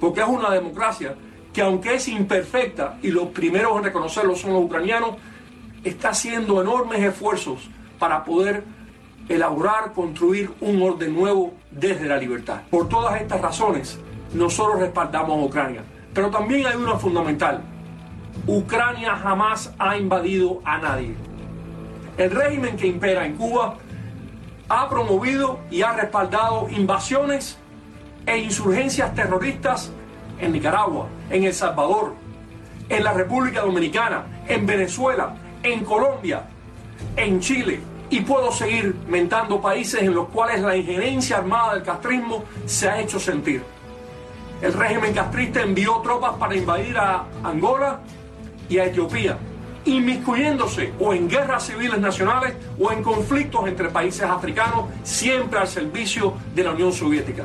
porque 0.00 0.20
es 0.20 0.28
una 0.28 0.50
democracia 0.50 1.14
que 1.52 1.62
aunque 1.62 1.94
es 1.94 2.08
imperfecta 2.08 2.98
y 3.02 3.10
los 3.10 3.28
primeros 3.28 3.76
en 3.76 3.84
reconocerlo 3.84 4.34
son 4.34 4.54
los 4.54 4.64
ucranianos, 4.64 5.16
está 5.84 6.10
haciendo 6.10 6.60
enormes 6.60 7.02
esfuerzos 7.02 7.68
para 7.98 8.24
poder 8.24 8.64
elaborar, 9.28 9.92
construir 9.92 10.50
un 10.60 10.82
orden 10.82 11.14
nuevo 11.14 11.54
desde 11.70 12.06
la 12.06 12.16
libertad. 12.16 12.62
Por 12.70 12.88
todas 12.88 13.20
estas 13.20 13.40
razones, 13.40 13.98
nosotros 14.34 14.80
respaldamos 14.80 15.38
a 15.38 15.46
Ucrania. 15.46 15.82
Pero 16.14 16.30
también 16.30 16.66
hay 16.66 16.76
una 16.76 16.96
fundamental. 16.96 17.62
Ucrania 18.46 19.16
jamás 19.16 19.72
ha 19.78 19.96
invadido 19.96 20.60
a 20.64 20.78
nadie. 20.78 21.14
El 22.16 22.30
régimen 22.30 22.76
que 22.76 22.86
impera 22.86 23.24
en 23.24 23.36
Cuba 23.36 23.76
ha 24.68 24.88
promovido 24.88 25.60
y 25.70 25.82
ha 25.82 25.92
respaldado 25.92 26.68
invasiones 26.70 27.58
e 28.26 28.38
insurgencias 28.38 29.14
terroristas 29.14 29.92
en 30.38 30.52
Nicaragua, 30.52 31.08
en 31.30 31.44
El 31.44 31.54
Salvador, 31.54 32.14
en 32.88 33.04
la 33.04 33.12
República 33.12 33.62
Dominicana, 33.62 34.26
en 34.48 34.66
Venezuela, 34.66 35.34
en 35.62 35.84
Colombia, 35.84 36.42
en 37.16 37.40
Chile, 37.40 37.80
y 38.12 38.20
puedo 38.20 38.52
seguir 38.52 38.94
mentando 39.08 39.58
países 39.58 40.02
en 40.02 40.14
los 40.14 40.28
cuales 40.28 40.60
la 40.60 40.76
injerencia 40.76 41.38
armada 41.38 41.72
del 41.72 41.82
castrismo 41.82 42.44
se 42.66 42.86
ha 42.86 43.00
hecho 43.00 43.18
sentir. 43.18 43.64
El 44.60 44.74
régimen 44.74 45.14
castrista 45.14 45.62
envió 45.62 45.96
tropas 46.02 46.34
para 46.34 46.54
invadir 46.54 46.98
a 46.98 47.24
Angola 47.42 48.00
y 48.68 48.76
a 48.76 48.84
Etiopía, 48.84 49.38
inmiscuyéndose 49.86 50.92
o 51.00 51.14
en 51.14 51.26
guerras 51.26 51.64
civiles 51.68 51.98
nacionales 52.00 52.54
o 52.78 52.92
en 52.92 53.02
conflictos 53.02 53.66
entre 53.66 53.88
países 53.88 54.24
africanos, 54.24 54.90
siempre 55.02 55.58
al 55.58 55.66
servicio 55.66 56.34
de 56.54 56.64
la 56.64 56.72
Unión 56.72 56.92
Soviética. 56.92 57.44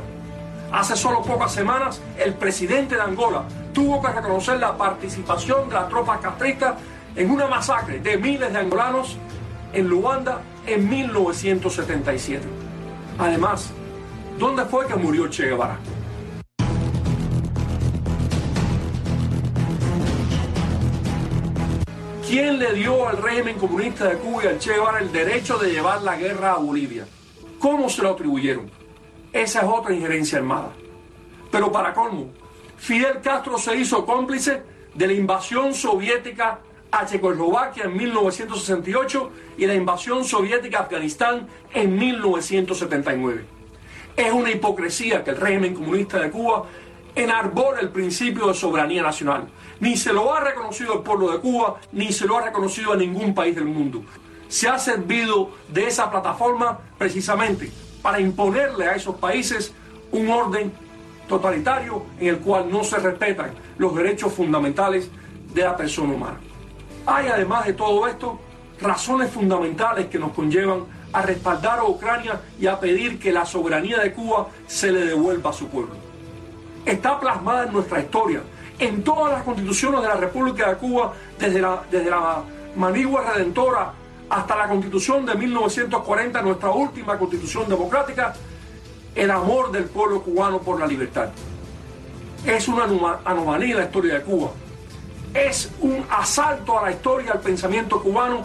Hace 0.70 0.96
solo 0.96 1.22
pocas 1.22 1.50
semanas, 1.50 2.02
el 2.18 2.34
presidente 2.34 2.94
de 2.94 3.00
Angola 3.00 3.44
tuvo 3.72 4.02
que 4.02 4.12
reconocer 4.12 4.58
la 4.58 4.76
participación 4.76 5.70
de 5.70 5.76
las 5.76 5.88
tropas 5.88 6.18
castristas 6.18 6.74
en 7.16 7.30
una 7.30 7.46
masacre 7.46 8.00
de 8.00 8.18
miles 8.18 8.52
de 8.52 8.58
angolanos 8.58 9.16
en 9.72 9.88
Luanda 9.88 10.42
en 10.66 10.88
1977. 10.88 12.44
Además, 13.18 13.70
¿dónde 14.38 14.64
fue 14.64 14.86
que 14.86 14.94
murió 14.94 15.28
Che 15.28 15.46
Guevara? 15.46 15.78
¿Quién 22.26 22.58
le 22.58 22.74
dio 22.74 23.08
al 23.08 23.16
régimen 23.22 23.58
comunista 23.58 24.06
de 24.06 24.18
Cuba 24.18 24.44
y 24.44 24.46
al 24.48 24.58
Che 24.58 24.74
Guevara 24.74 25.00
el 25.00 25.10
derecho 25.10 25.58
de 25.58 25.70
llevar 25.70 26.02
la 26.02 26.16
guerra 26.16 26.52
a 26.52 26.58
Bolivia? 26.58 27.06
¿Cómo 27.58 27.88
se 27.88 28.02
lo 28.02 28.10
atribuyeron? 28.10 28.70
Esa 29.32 29.60
es 29.60 29.66
otra 29.66 29.94
injerencia 29.94 30.38
armada. 30.38 30.72
Pero 31.50 31.72
para 31.72 31.94
colmo, 31.94 32.30
Fidel 32.76 33.20
Castro 33.22 33.58
se 33.58 33.76
hizo 33.76 34.04
cómplice 34.04 34.62
de 34.94 35.06
la 35.06 35.12
invasión 35.12 35.74
soviética 35.74 36.60
a 36.90 37.06
Checoslovaquia 37.06 37.84
en 37.84 37.96
1968 37.96 39.30
y 39.58 39.66
la 39.66 39.74
invasión 39.74 40.24
soviética 40.24 40.78
a 40.78 40.82
Afganistán 40.82 41.46
en 41.72 41.98
1979. 41.98 43.44
Es 44.16 44.32
una 44.32 44.50
hipocresía 44.50 45.22
que 45.22 45.30
el 45.30 45.36
régimen 45.36 45.74
comunista 45.74 46.18
de 46.18 46.30
Cuba 46.30 46.64
enarbora 47.14 47.80
el 47.80 47.90
principio 47.90 48.48
de 48.48 48.54
soberanía 48.54 49.02
nacional. 49.02 49.48
Ni 49.80 49.96
se 49.96 50.12
lo 50.12 50.34
ha 50.34 50.40
reconocido 50.40 50.94
el 50.94 51.00
pueblo 51.00 51.30
de 51.30 51.38
Cuba, 51.38 51.76
ni 51.92 52.12
se 52.12 52.26
lo 52.26 52.38
ha 52.38 52.42
reconocido 52.42 52.92
a 52.92 52.96
ningún 52.96 53.34
país 53.34 53.54
del 53.54 53.66
mundo. 53.66 54.02
Se 54.48 54.68
ha 54.68 54.78
servido 54.78 55.50
de 55.68 55.86
esa 55.86 56.10
plataforma 56.10 56.78
precisamente 56.96 57.70
para 58.02 58.20
imponerle 58.20 58.86
a 58.86 58.94
esos 58.94 59.16
países 59.16 59.72
un 60.10 60.30
orden 60.30 60.72
totalitario 61.28 62.04
en 62.18 62.28
el 62.28 62.38
cual 62.38 62.70
no 62.70 62.82
se 62.82 62.98
respetan 62.98 63.52
los 63.76 63.94
derechos 63.94 64.32
fundamentales 64.32 65.10
de 65.52 65.62
la 65.62 65.76
persona 65.76 66.14
humana. 66.14 66.40
Hay 67.08 67.26
además 67.26 67.64
de 67.64 67.72
todo 67.72 68.06
esto 68.06 68.38
razones 68.82 69.30
fundamentales 69.30 70.08
que 70.08 70.18
nos 70.18 70.32
conllevan 70.32 70.84
a 71.10 71.22
respaldar 71.22 71.78
a 71.78 71.84
Ucrania 71.84 72.38
y 72.60 72.66
a 72.66 72.78
pedir 72.78 73.18
que 73.18 73.32
la 73.32 73.46
soberanía 73.46 73.98
de 73.98 74.12
Cuba 74.12 74.48
se 74.66 74.92
le 74.92 75.06
devuelva 75.06 75.48
a 75.48 75.52
su 75.54 75.68
pueblo. 75.68 75.94
Está 76.84 77.18
plasmada 77.18 77.64
en 77.64 77.72
nuestra 77.72 78.00
historia, 78.00 78.42
en 78.78 79.02
todas 79.02 79.32
las 79.32 79.42
constituciones 79.42 80.02
de 80.02 80.08
la 80.08 80.16
República 80.16 80.68
de 80.68 80.76
Cuba, 80.76 81.14
desde 81.38 81.62
la, 81.62 81.82
desde 81.90 82.10
la 82.10 82.42
manigua 82.76 83.32
redentora 83.32 83.90
hasta 84.28 84.54
la 84.54 84.68
constitución 84.68 85.24
de 85.24 85.34
1940, 85.34 86.42
nuestra 86.42 86.70
última 86.72 87.18
constitución 87.18 87.70
democrática, 87.70 88.34
el 89.14 89.30
amor 89.30 89.72
del 89.72 89.84
pueblo 89.84 90.20
cubano 90.22 90.58
por 90.58 90.78
la 90.78 90.86
libertad. 90.86 91.30
Es 92.44 92.68
una 92.68 92.84
anomalía 93.24 93.70
en 93.70 93.76
la 93.78 93.84
historia 93.86 94.14
de 94.14 94.20
Cuba 94.20 94.50
es 95.46 95.70
un 95.80 96.04
asalto 96.10 96.78
a 96.78 96.82
la 96.82 96.92
historia, 96.92 97.32
al 97.32 97.40
pensamiento 97.40 98.02
cubano, 98.02 98.42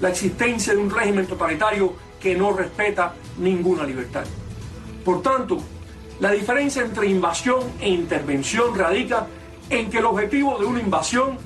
la 0.00 0.08
existencia 0.08 0.74
de 0.74 0.78
un 0.78 0.90
régimen 0.90 1.26
totalitario 1.26 1.94
que 2.20 2.34
no 2.34 2.52
respeta 2.52 3.14
ninguna 3.38 3.84
libertad. 3.84 4.24
Por 5.04 5.22
tanto, 5.22 5.58
la 6.20 6.32
diferencia 6.32 6.82
entre 6.82 7.06
invasión 7.06 7.60
e 7.80 7.88
intervención 7.88 8.76
radica 8.76 9.26
en 9.68 9.90
que 9.90 9.98
el 9.98 10.06
objetivo 10.06 10.58
de 10.58 10.64
una 10.64 10.80
invasión 10.80 11.38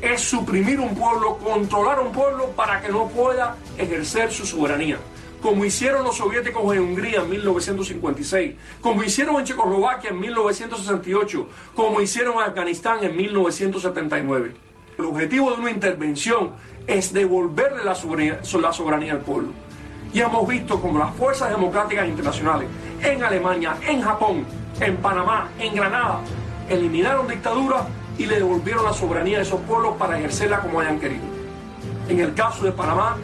es 0.00 0.20
suprimir 0.20 0.78
un 0.80 0.94
pueblo, 0.94 1.38
controlar 1.38 2.00
un 2.00 2.12
pueblo 2.12 2.50
para 2.50 2.80
que 2.80 2.90
no 2.90 3.08
pueda 3.08 3.56
ejercer 3.78 4.32
su 4.32 4.46
soberanía 4.46 4.98
como 5.44 5.62
hicieron 5.62 6.04
los 6.04 6.16
soviéticos 6.16 6.74
en 6.74 6.80
Hungría 6.80 7.20
en 7.20 7.28
1956, 7.28 8.54
como 8.80 9.02
hicieron 9.02 9.36
en 9.36 9.44
Checoslovaquia 9.44 10.08
en 10.08 10.18
1968, 10.18 11.48
como 11.74 12.00
hicieron 12.00 12.36
en 12.36 12.44
Afganistán 12.44 13.04
en 13.04 13.14
1979. 13.14 14.54
El 14.96 15.04
objetivo 15.04 15.50
de 15.50 15.60
una 15.60 15.70
intervención 15.70 16.52
es 16.86 17.12
devolverle 17.12 17.84
la 17.84 17.94
soberanía, 17.94 18.40
la 18.58 18.72
soberanía 18.72 19.12
al 19.12 19.20
pueblo. 19.20 19.50
Y 20.14 20.20
hemos 20.20 20.48
visto 20.48 20.80
como 20.80 20.98
las 20.98 21.14
fuerzas 21.14 21.50
democráticas 21.50 22.08
internacionales 22.08 22.66
en 23.02 23.22
Alemania, 23.22 23.76
en 23.86 24.00
Japón, 24.00 24.46
en 24.80 24.96
Panamá, 24.96 25.50
en 25.58 25.74
Granada, 25.74 26.20
eliminaron 26.70 27.28
dictaduras 27.28 27.82
y 28.16 28.24
le 28.24 28.36
devolvieron 28.36 28.82
la 28.82 28.94
soberanía 28.94 29.40
a 29.40 29.42
esos 29.42 29.60
pueblos 29.60 29.94
para 29.98 30.18
ejercerla 30.18 30.60
como 30.60 30.80
hayan 30.80 30.98
querido. 30.98 31.24
En 32.08 32.18
el 32.20 32.32
caso 32.32 32.64
de 32.64 32.72
Panamá, 32.72 33.18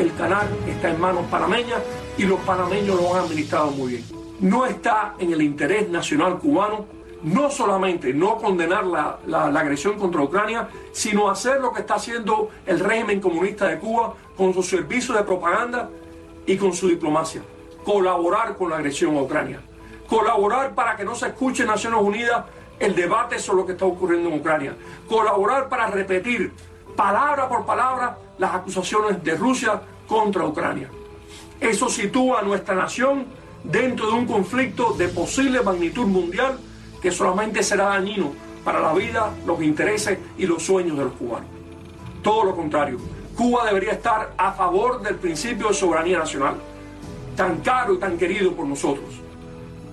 el 0.00 0.14
canal 0.14 0.48
está 0.66 0.90
en 0.90 1.00
manos 1.00 1.26
panameñas 1.30 1.80
y 2.16 2.24
los 2.24 2.40
panameños 2.40 3.00
lo 3.00 3.14
han 3.14 3.24
administrado 3.24 3.70
muy 3.70 3.92
bien. 3.92 4.04
No 4.40 4.64
está 4.64 5.14
en 5.18 5.32
el 5.32 5.42
interés 5.42 5.88
nacional 5.90 6.38
cubano 6.38 6.86
no 7.22 7.50
solamente 7.50 8.14
no 8.14 8.38
condenar 8.38 8.86
la, 8.86 9.18
la, 9.26 9.44
agresión 9.60 9.98
contra 9.98 10.22
Ucrania, 10.22 10.68
sino 10.92 11.28
hacer 11.28 11.60
lo 11.60 11.70
que 11.70 11.80
está 11.80 11.96
haciendo 11.96 12.48
el 12.64 12.80
régimen 12.80 13.20
comunista 13.20 13.68
de 13.68 13.78
Cuba 13.78 14.14
con 14.38 14.54
su 14.54 14.62
servicio 14.62 15.14
de 15.14 15.22
propaganda 15.22 15.90
y 16.46 16.56
con 16.56 16.72
su 16.72 16.88
diplomacia. 16.88 17.42
Colaborar 17.84 18.56
con 18.56 18.70
la 18.70 18.76
agresión 18.76 19.18
a 19.18 19.22
Ucrania. 19.22 19.60
Colaborar 20.08 20.74
para 20.74 20.96
que 20.96 21.04
no 21.04 21.14
se 21.14 21.26
escuche 21.26 21.64
en 21.64 21.68
Naciones 21.68 22.00
Unidas 22.00 22.44
el 22.78 22.94
debate 22.94 23.38
sobre 23.38 23.60
lo 23.60 23.66
que 23.66 23.72
está 23.72 23.84
ocurriendo 23.84 24.30
en 24.30 24.40
Ucrania. 24.40 24.74
Colaborar 25.06 25.68
para 25.68 25.88
repetir 25.88 26.52
palabra 27.00 27.48
por 27.48 27.64
palabra 27.64 28.18
las 28.36 28.54
acusaciones 28.56 29.24
de 29.24 29.34
Rusia 29.34 29.80
contra 30.06 30.44
Ucrania. 30.44 30.90
Eso 31.58 31.88
sitúa 31.88 32.40
a 32.40 32.42
nuestra 32.42 32.74
nación 32.74 33.24
dentro 33.64 34.08
de 34.08 34.12
un 34.12 34.26
conflicto 34.26 34.92
de 34.92 35.08
posible 35.08 35.62
magnitud 35.62 36.06
mundial 36.06 36.58
que 37.00 37.10
solamente 37.10 37.62
será 37.62 37.84
dañino 37.86 38.34
para 38.62 38.80
la 38.80 38.92
vida, 38.92 39.30
los 39.46 39.62
intereses 39.62 40.18
y 40.36 40.44
los 40.44 40.62
sueños 40.62 40.98
de 40.98 41.04
los 41.04 41.14
cubanos. 41.14 41.48
Todo 42.22 42.44
lo 42.44 42.54
contrario, 42.54 42.98
Cuba 43.34 43.64
debería 43.64 43.92
estar 43.92 44.34
a 44.36 44.52
favor 44.52 45.00
del 45.00 45.14
principio 45.14 45.68
de 45.68 45.74
soberanía 45.74 46.18
nacional, 46.18 46.56
tan 47.34 47.60
caro 47.60 47.94
y 47.94 47.98
tan 47.98 48.18
querido 48.18 48.52
por 48.52 48.66
nosotros. 48.66 49.08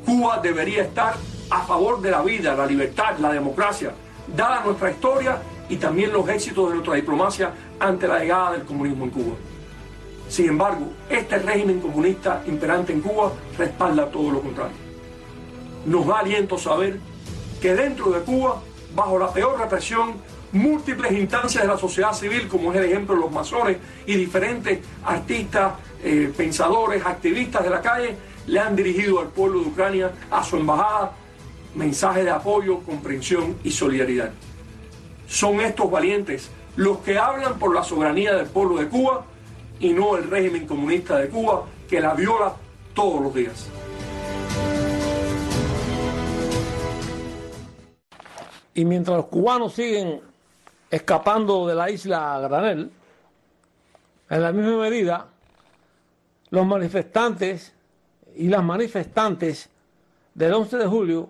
Cuba 0.05 0.41
debería 0.43 0.83
estar 0.83 1.15
a 1.49 1.61
favor 1.61 2.01
de 2.01 2.11
la 2.11 2.21
vida, 2.21 2.53
la 2.53 2.65
libertad, 2.65 3.17
la 3.19 3.31
democracia, 3.31 3.93
dada 4.35 4.61
nuestra 4.65 4.91
historia 4.91 5.37
y 5.69 5.77
también 5.77 6.13
los 6.13 6.27
éxitos 6.29 6.69
de 6.69 6.75
nuestra 6.75 6.95
diplomacia 6.95 7.51
ante 7.79 8.07
la 8.07 8.19
llegada 8.19 8.53
del 8.53 8.63
comunismo 8.63 9.05
en 9.05 9.09
Cuba. 9.11 9.35
Sin 10.29 10.49
embargo, 10.49 10.87
este 11.09 11.39
régimen 11.39 11.79
comunista 11.79 12.43
imperante 12.47 12.93
en 12.93 13.01
Cuba 13.01 13.31
respalda 13.57 14.09
todo 14.09 14.31
lo 14.31 14.41
contrario. 14.41 14.75
Nos 15.85 16.05
da 16.05 16.19
aliento 16.19 16.57
saber 16.57 16.99
que 17.61 17.73
dentro 17.73 18.11
de 18.11 18.21
Cuba, 18.21 18.61
bajo 18.93 19.17
la 19.17 19.31
peor 19.31 19.59
represión, 19.59 20.15
múltiples 20.51 21.11
instancias 21.13 21.63
de 21.63 21.69
la 21.69 21.77
sociedad 21.77 22.13
civil, 22.13 22.47
como 22.47 22.71
es 22.71 22.79
el 22.79 22.85
ejemplo 22.85 23.15
de 23.15 23.21
los 23.21 23.31
masones 23.31 23.77
y 24.05 24.15
diferentes 24.15 24.79
artistas, 25.03 25.73
eh, 26.03 26.31
pensadores, 26.35 27.05
activistas 27.05 27.63
de 27.63 27.69
la 27.69 27.81
calle, 27.81 28.15
le 28.47 28.59
han 28.59 28.75
dirigido 28.75 29.19
al 29.19 29.27
pueblo 29.27 29.61
de 29.61 29.67
Ucrania, 29.67 30.11
a 30.31 30.43
su 30.43 30.57
embajada, 30.57 31.11
mensajes 31.75 32.23
de 32.23 32.31
apoyo, 32.31 32.79
comprensión 32.79 33.57
y 33.63 33.71
solidaridad. 33.71 34.31
Son 35.27 35.59
estos 35.61 35.91
valientes 35.91 36.49
los 36.75 36.99
que 36.99 37.17
hablan 37.17 37.59
por 37.59 37.73
la 37.73 37.83
soberanía 37.83 38.35
del 38.35 38.47
pueblo 38.47 38.77
de 38.77 38.87
Cuba 38.87 39.25
y 39.79 39.93
no 39.93 40.15
el 40.15 40.29
régimen 40.29 40.65
comunista 40.65 41.17
de 41.17 41.29
Cuba 41.29 41.65
que 41.87 41.99
la 41.99 42.13
viola 42.13 42.53
todos 42.93 43.21
los 43.21 43.33
días. 43.33 43.69
Y 48.73 48.85
mientras 48.85 49.17
los 49.17 49.25
cubanos 49.25 49.73
siguen 49.73 50.21
escapando 50.91 51.67
de 51.67 51.75
la 51.75 51.89
isla 51.89 52.39
Granel, 52.39 52.91
en 54.29 54.41
la 54.41 54.51
misma 54.51 54.77
medida, 54.77 55.27
los 56.51 56.65
manifestantes 56.65 57.73
y 58.35 58.47
las 58.49 58.63
manifestantes 58.63 59.69
del 60.35 60.53
11 60.53 60.77
de 60.77 60.85
julio 60.85 61.29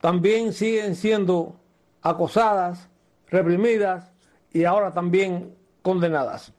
también 0.00 0.52
siguen 0.52 0.96
siendo 0.96 1.54
acosadas, 2.02 2.87
reprimidas 3.30 4.12
y 4.52 4.64
ahora 4.64 4.92
también 4.92 5.54
condenadas. 5.82 6.52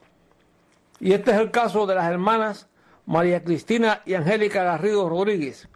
Y 0.99 1.13
este 1.13 1.31
es 1.31 1.37
el 1.37 1.51
caso 1.51 1.85
de 1.85 1.95
las 1.95 2.09
hermanas 2.09 2.67
María 3.05 3.43
Cristina 3.43 4.01
y 4.05 4.13
Angélica 4.13 4.63
Garrido 4.63 5.09
Rodríguez, 5.09 5.67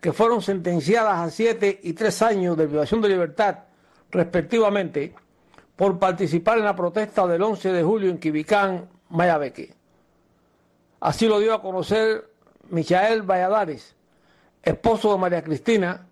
que 0.00 0.12
fueron 0.12 0.42
sentenciadas 0.42 1.18
a 1.18 1.30
siete 1.30 1.80
y 1.82 1.94
tres 1.94 2.20
años 2.20 2.56
de 2.56 2.66
privación 2.66 3.00
de 3.00 3.08
libertad, 3.08 3.60
respectivamente, 4.10 5.14
por 5.74 5.98
participar 5.98 6.58
en 6.58 6.64
la 6.64 6.76
protesta 6.76 7.26
del 7.26 7.42
11 7.42 7.72
de 7.72 7.82
julio 7.82 8.10
en 8.10 8.18
Quibicán, 8.18 8.88
Mayabeque. 9.10 9.74
Así 11.00 11.28
lo 11.28 11.38
dio 11.38 11.54
a 11.54 11.62
conocer 11.62 12.30
Michael 12.70 13.22
Valladares, 13.22 13.94
esposo 14.62 15.12
de 15.12 15.18
María 15.18 15.42
Cristina, 15.42 16.06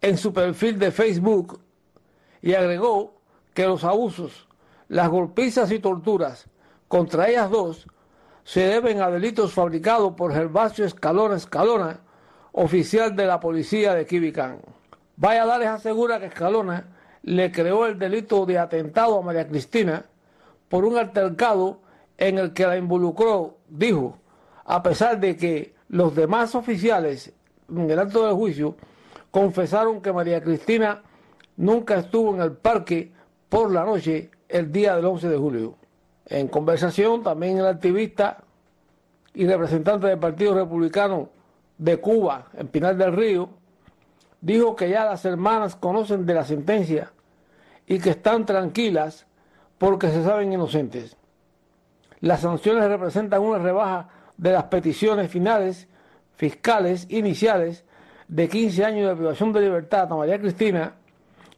en 0.00 0.18
su 0.18 0.32
perfil 0.32 0.78
de 0.78 0.90
Facebook 0.90 1.60
y 2.42 2.54
agregó 2.54 3.21
que 3.54 3.66
los 3.66 3.84
abusos, 3.84 4.48
las 4.88 5.08
golpizas 5.08 5.70
y 5.70 5.78
torturas 5.78 6.46
contra 6.88 7.28
ellas 7.28 7.50
dos 7.50 7.86
se 8.44 8.60
deben 8.66 9.00
a 9.00 9.10
delitos 9.10 9.52
fabricados 9.52 10.14
por 10.14 10.32
Gervasio 10.32 10.84
Escalona 10.84 11.36
Escalona, 11.36 12.00
oficial 12.52 13.16
de 13.16 13.26
la 13.26 13.40
policía 13.40 13.94
de 13.94 14.04
Quibicán. 14.04 14.60
Valladares 15.16 15.68
asegura 15.68 16.18
que 16.18 16.26
Escalona 16.26 16.88
le 17.22 17.52
creó 17.52 17.86
el 17.86 17.98
delito 17.98 18.44
de 18.44 18.58
atentado 18.58 19.18
a 19.18 19.22
María 19.22 19.46
Cristina 19.46 20.04
por 20.68 20.84
un 20.84 20.98
altercado 20.98 21.80
en 22.18 22.38
el 22.38 22.52
que 22.52 22.66
la 22.66 22.76
involucró, 22.76 23.58
dijo, 23.68 24.18
a 24.64 24.82
pesar 24.82 25.20
de 25.20 25.36
que 25.36 25.74
los 25.88 26.14
demás 26.14 26.54
oficiales 26.54 27.32
en 27.68 27.90
el 27.90 27.98
acto 27.98 28.26
del 28.26 28.34
juicio 28.34 28.76
confesaron 29.30 30.00
que 30.00 30.12
María 30.12 30.42
Cristina 30.42 31.02
nunca 31.56 31.96
estuvo 31.96 32.34
en 32.34 32.42
el 32.42 32.52
parque 32.52 33.12
por 33.52 33.70
la 33.70 33.84
noche 33.84 34.30
el 34.48 34.72
día 34.72 34.96
del 34.96 35.04
11 35.04 35.28
de 35.28 35.36
julio. 35.36 35.74
En 36.24 36.48
conversación, 36.48 37.22
también 37.22 37.58
el 37.58 37.66
activista 37.66 38.38
y 39.34 39.46
representante 39.46 40.06
del 40.06 40.18
Partido 40.18 40.54
Republicano 40.54 41.28
de 41.76 41.98
Cuba, 41.98 42.46
en 42.56 42.68
Pinar 42.68 42.96
del 42.96 43.12
Río, 43.12 43.50
dijo 44.40 44.74
que 44.74 44.88
ya 44.88 45.04
las 45.04 45.26
hermanas 45.26 45.76
conocen 45.76 46.24
de 46.24 46.32
la 46.32 46.46
sentencia 46.46 47.12
y 47.86 47.98
que 47.98 48.08
están 48.08 48.46
tranquilas 48.46 49.26
porque 49.76 50.08
se 50.08 50.24
saben 50.24 50.54
inocentes. 50.54 51.18
Las 52.20 52.40
sanciones 52.40 52.88
representan 52.88 53.42
una 53.42 53.58
rebaja 53.58 54.08
de 54.38 54.52
las 54.52 54.64
peticiones 54.64 55.30
finales 55.30 55.88
fiscales 56.36 57.06
iniciales 57.10 57.84
de 58.28 58.48
15 58.48 58.82
años 58.86 59.10
de 59.10 59.16
privación 59.16 59.52
de 59.52 59.60
libertad 59.60 60.10
a 60.10 60.16
María 60.16 60.40
Cristina 60.40 60.94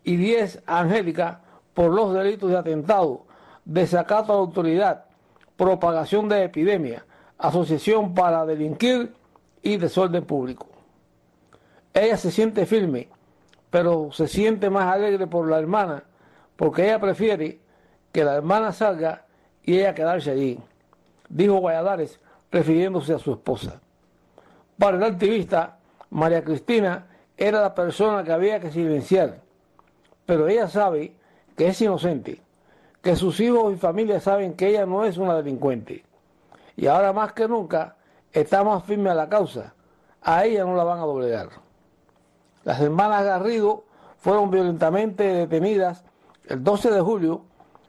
y 0.02 0.16
10 0.16 0.64
a 0.66 0.80
Angélica 0.80 1.43
por 1.74 1.92
los 1.92 2.14
delitos 2.14 2.50
de 2.50 2.56
atentado, 2.56 3.22
desacato 3.64 4.32
a 4.32 4.36
la 4.36 4.42
autoridad, 4.42 5.04
propagación 5.56 6.28
de 6.28 6.44
epidemia, 6.44 7.04
asociación 7.38 8.14
para 8.14 8.46
delinquir 8.46 9.12
y 9.62 9.76
desorden 9.76 10.24
público. 10.24 10.66
Ella 11.92 12.16
se 12.16 12.30
siente 12.30 12.66
firme, 12.66 13.08
pero 13.70 14.10
se 14.12 14.28
siente 14.28 14.70
más 14.70 14.92
alegre 14.92 15.26
por 15.26 15.48
la 15.48 15.58
hermana, 15.58 16.04
porque 16.56 16.84
ella 16.84 17.00
prefiere 17.00 17.58
que 18.12 18.24
la 18.24 18.34
hermana 18.34 18.72
salga 18.72 19.24
y 19.64 19.78
ella 19.78 19.94
quedarse 19.94 20.30
allí, 20.30 20.58
dijo 21.28 21.56
Guayadares, 21.56 22.20
refiriéndose 22.50 23.14
a 23.14 23.18
su 23.18 23.32
esposa. 23.32 23.80
Para 24.78 24.96
el 24.96 25.02
activista, 25.02 25.78
María 26.10 26.44
Cristina 26.44 27.06
era 27.36 27.60
la 27.60 27.74
persona 27.74 28.22
que 28.22 28.32
había 28.32 28.60
que 28.60 28.70
silenciar, 28.70 29.40
pero 30.26 30.46
ella 30.46 30.68
sabe 30.68 31.14
que 31.56 31.68
es 31.68 31.80
inocente, 31.80 32.42
que 33.02 33.16
sus 33.16 33.38
hijos 33.40 33.72
y 33.72 33.76
familia 33.76 34.20
saben 34.20 34.54
que 34.54 34.68
ella 34.68 34.86
no 34.86 35.04
es 35.04 35.16
una 35.16 35.34
delincuente. 35.34 36.04
Y 36.76 36.86
ahora 36.86 37.12
más 37.12 37.32
que 37.32 37.46
nunca 37.46 37.96
está 38.32 38.64
más 38.64 38.84
firme 38.84 39.10
a 39.10 39.14
la 39.14 39.28
causa. 39.28 39.74
A 40.22 40.44
ella 40.44 40.64
no 40.64 40.74
la 40.74 40.84
van 40.84 40.98
a 40.98 41.02
doblegar. 41.02 41.50
Las 42.64 42.80
hermanas 42.80 43.24
Garrido 43.24 43.84
fueron 44.18 44.50
violentamente 44.50 45.22
detenidas 45.22 46.02
el 46.46 46.64
12 46.64 46.90
de 46.90 47.00
julio 47.00 47.42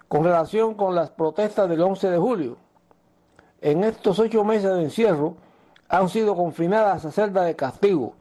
con 0.08 0.23
relación 0.23 0.75
con 0.75 0.95
las 0.95 1.10
protestas 1.10 1.69
del 1.69 1.82
11 1.82 2.10
de 2.10 2.17
julio. 2.17 2.58
En 3.62 3.84
estos 3.84 4.19
ocho 4.19 4.43
meses 4.43 4.73
de 4.73 4.84
encierro 4.84 5.38
han 5.88 6.10
sido 6.10 6.36
confinadas 6.36 7.06
a 7.06 7.12
celda 7.12 7.43
de 7.43 7.56
castigo, 7.56 8.13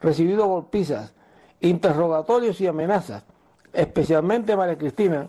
recibido 0.00 0.46
golpizas, 0.46 1.14
interrogatorios 1.60 2.60
y 2.60 2.66
amenazas, 2.66 3.24
especialmente 3.72 4.56
María 4.56 4.78
Cristina, 4.78 5.28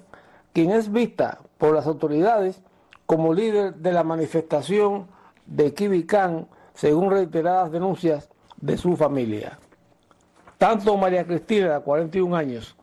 quien 0.53 0.71
es 0.71 0.91
vista 0.91 1.39
por 1.57 1.73
las 1.73 1.87
autoridades 1.87 2.61
como 3.05 3.33
líder 3.33 3.75
de 3.75 3.91
la 3.91 4.03
manifestación 4.03 5.07
de 5.45 5.73
Kibicán, 5.73 6.47
según 6.73 7.11
reiteradas 7.11 7.71
denuncias 7.71 8.29
de 8.57 8.77
su 8.77 8.95
familia. 8.95 9.59
Tanto 10.57 10.95
María 10.97 11.25
Cristina, 11.25 11.73
de 11.73 11.81
41 11.81 12.35
años, 12.35 12.75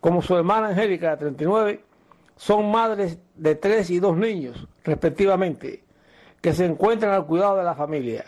como 0.00 0.22
su 0.22 0.36
hermana 0.36 0.68
Angélica, 0.68 1.10
de 1.10 1.16
39, 1.16 1.84
son 2.36 2.70
madres 2.70 3.18
de 3.34 3.54
tres 3.54 3.90
y 3.90 3.98
dos 3.98 4.16
niños, 4.16 4.66
respectivamente, 4.84 5.84
que 6.40 6.52
se 6.52 6.64
encuentran 6.64 7.12
al 7.12 7.26
cuidado 7.26 7.56
de 7.56 7.64
la 7.64 7.74
familia. 7.74 8.24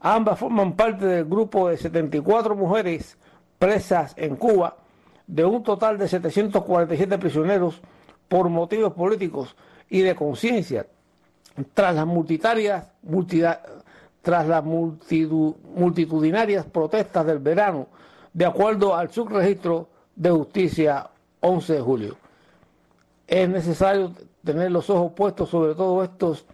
Ambas 0.00 0.38
forman 0.38 0.74
parte 0.74 1.06
del 1.06 1.24
grupo 1.24 1.68
de 1.68 1.76
74 1.76 2.54
mujeres 2.54 3.18
presas 3.58 4.14
en 4.16 4.36
Cuba, 4.36 4.76
de 5.28 5.44
un 5.44 5.62
total 5.62 5.96
de 5.98 6.08
747 6.08 7.18
prisioneros 7.18 7.80
por 8.28 8.48
motivos 8.48 8.94
políticos 8.94 9.54
y 9.88 10.00
de 10.00 10.16
conciencia, 10.16 10.86
tras 11.74 11.94
las 11.94 12.06
multitarias, 12.06 12.86
tras 14.22 14.48
las 14.48 14.64
multitudinarias 14.64 16.66
protestas 16.66 17.26
del 17.26 17.38
verano, 17.38 17.86
de 18.32 18.46
acuerdo 18.46 18.94
al 18.94 19.10
subregistro 19.10 19.88
de 20.16 20.30
justicia 20.30 21.10
11 21.40 21.74
de 21.74 21.80
julio. 21.80 22.16
Es 23.26 23.48
necesario 23.48 24.12
tener 24.44 24.70
los 24.70 24.88
ojos 24.88 25.12
puestos 25.12 25.50
sobre 25.50 25.74
todos 25.74 26.04
estos 26.04 26.46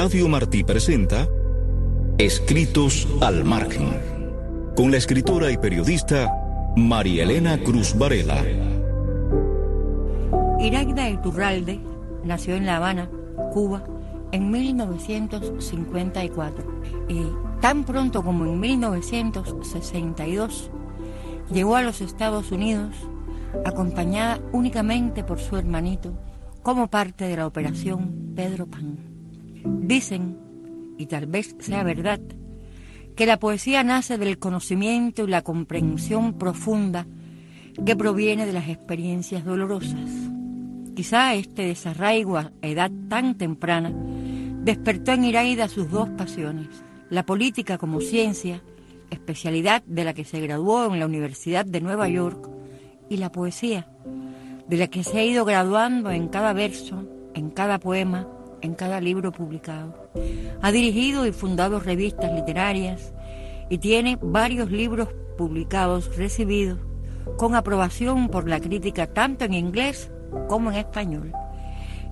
Radio 0.02 0.26
Martí 0.26 0.64
presenta 0.64 1.28
Escritos 2.18 3.06
al 3.20 3.44
margen, 3.44 4.00
con 4.74 4.90
la 4.90 4.96
escritora 4.96 5.52
y 5.52 5.58
periodista 5.58 6.28
María 6.76 7.22
Elena 7.22 7.56
Cruz 7.62 7.96
Varela. 7.96 8.42
Iraida 10.58 11.08
Iturralde 11.08 11.78
nació 12.24 12.56
en 12.56 12.66
La 12.66 12.78
Habana, 12.78 13.08
Cuba, 13.52 13.84
en 14.32 14.50
1954 14.50 16.82
y 17.08 17.22
tan 17.60 17.84
pronto 17.84 18.24
como 18.24 18.44
en 18.44 18.58
1962 18.58 20.72
llegó 21.52 21.76
a 21.76 21.84
los 21.84 22.00
Estados 22.00 22.50
Unidos 22.50 22.96
acompañada 23.64 24.40
únicamente 24.50 25.22
por 25.22 25.38
su 25.38 25.56
hermanito 25.56 26.12
como 26.64 26.88
parte 26.88 27.28
de 27.28 27.36
la 27.36 27.46
operación 27.46 28.32
Pedro 28.34 28.66
Pan. 28.66 29.11
Dicen, 29.64 30.38
y 30.98 31.06
tal 31.06 31.26
vez 31.26 31.56
sea 31.58 31.82
verdad, 31.82 32.20
que 33.16 33.26
la 33.26 33.38
poesía 33.38 33.84
nace 33.84 34.18
del 34.18 34.38
conocimiento 34.38 35.24
y 35.24 35.26
la 35.28 35.42
comprensión 35.42 36.38
profunda 36.38 37.06
que 37.84 37.96
proviene 37.96 38.46
de 38.46 38.52
las 38.52 38.68
experiencias 38.68 39.44
dolorosas. 39.44 40.10
Quizá 40.94 41.34
este 41.34 41.62
desarraigo 41.62 42.36
a 42.36 42.52
edad 42.62 42.90
tan 43.08 43.36
temprana 43.36 43.92
despertó 44.62 45.12
en 45.12 45.24
Iraida 45.24 45.68
sus 45.68 45.90
dos 45.90 46.08
pasiones, 46.10 46.68
la 47.10 47.24
política 47.24 47.78
como 47.78 48.00
ciencia, 48.00 48.62
especialidad 49.10 49.82
de 49.84 50.04
la 50.04 50.14
que 50.14 50.24
se 50.24 50.40
graduó 50.40 50.92
en 50.92 51.00
la 51.00 51.06
Universidad 51.06 51.66
de 51.66 51.80
Nueva 51.80 52.08
York, 52.08 52.48
y 53.08 53.16
la 53.18 53.32
poesía, 53.32 53.88
de 54.68 54.76
la 54.76 54.86
que 54.86 55.04
se 55.04 55.18
ha 55.18 55.24
ido 55.24 55.44
graduando 55.44 56.10
en 56.10 56.28
cada 56.28 56.52
verso, 56.52 57.04
en 57.34 57.50
cada 57.50 57.78
poema, 57.78 58.26
en 58.62 58.74
cada 58.74 59.00
libro 59.00 59.32
publicado. 59.32 60.08
Ha 60.62 60.72
dirigido 60.72 61.26
y 61.26 61.32
fundado 61.32 61.80
revistas 61.80 62.32
literarias 62.32 63.12
y 63.68 63.78
tiene 63.78 64.18
varios 64.20 64.70
libros 64.70 65.08
publicados 65.36 66.16
recibidos 66.16 66.78
con 67.36 67.54
aprobación 67.54 68.28
por 68.28 68.48
la 68.48 68.60
crítica 68.60 69.06
tanto 69.06 69.44
en 69.44 69.54
inglés 69.54 70.10
como 70.48 70.70
en 70.70 70.76
español. 70.76 71.32